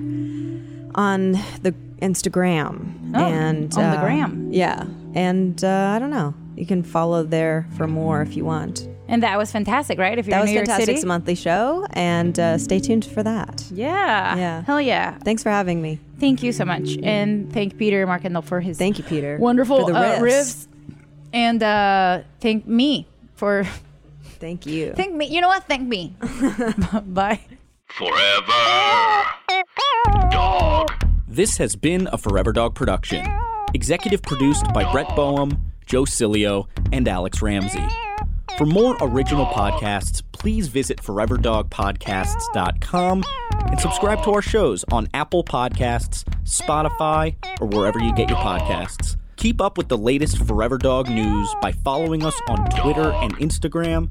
[0.95, 3.13] on the Instagram.
[3.15, 4.49] Oh, and on the uh, gram.
[4.53, 6.35] Yeah, and uh, I don't know.
[6.57, 8.89] You can follow there for more if you want.
[9.07, 10.19] And that was fantastic, right?
[10.19, 10.87] If you're That was New York fantastic.
[10.87, 10.95] City.
[10.97, 13.65] It's a monthly show, and uh, stay tuned for that.
[13.71, 14.37] Yeah.
[14.37, 14.63] Yeah.
[14.63, 15.19] Hell yeah.
[15.19, 15.99] Thanks for having me.
[16.19, 16.97] Thank you so much.
[17.03, 19.37] And thank Peter Markendall for his Thank you, Peter.
[19.39, 20.23] wonderful for the uh, riffs.
[20.23, 20.67] riffs.
[21.35, 23.67] And uh, thank me for
[24.45, 24.93] Thank you.
[24.93, 25.25] thank me.
[25.25, 25.65] You know what?
[25.65, 26.15] Thank me.
[27.07, 27.41] Bye.
[27.87, 29.23] Forever.
[30.31, 30.93] Dog.
[31.27, 33.27] This has been a Forever Dog production.
[33.73, 37.87] Executive produced by Brett Boehm, Joe Cilio, and Alex Ramsey.
[38.59, 46.23] For more original podcasts, please visit foreverdogpodcasts.com and subscribe to our shows on Apple Podcasts,
[46.45, 49.17] Spotify, or wherever you get your podcasts.
[49.37, 54.11] Keep up with the latest Forever Dog news by following us on Twitter and Instagram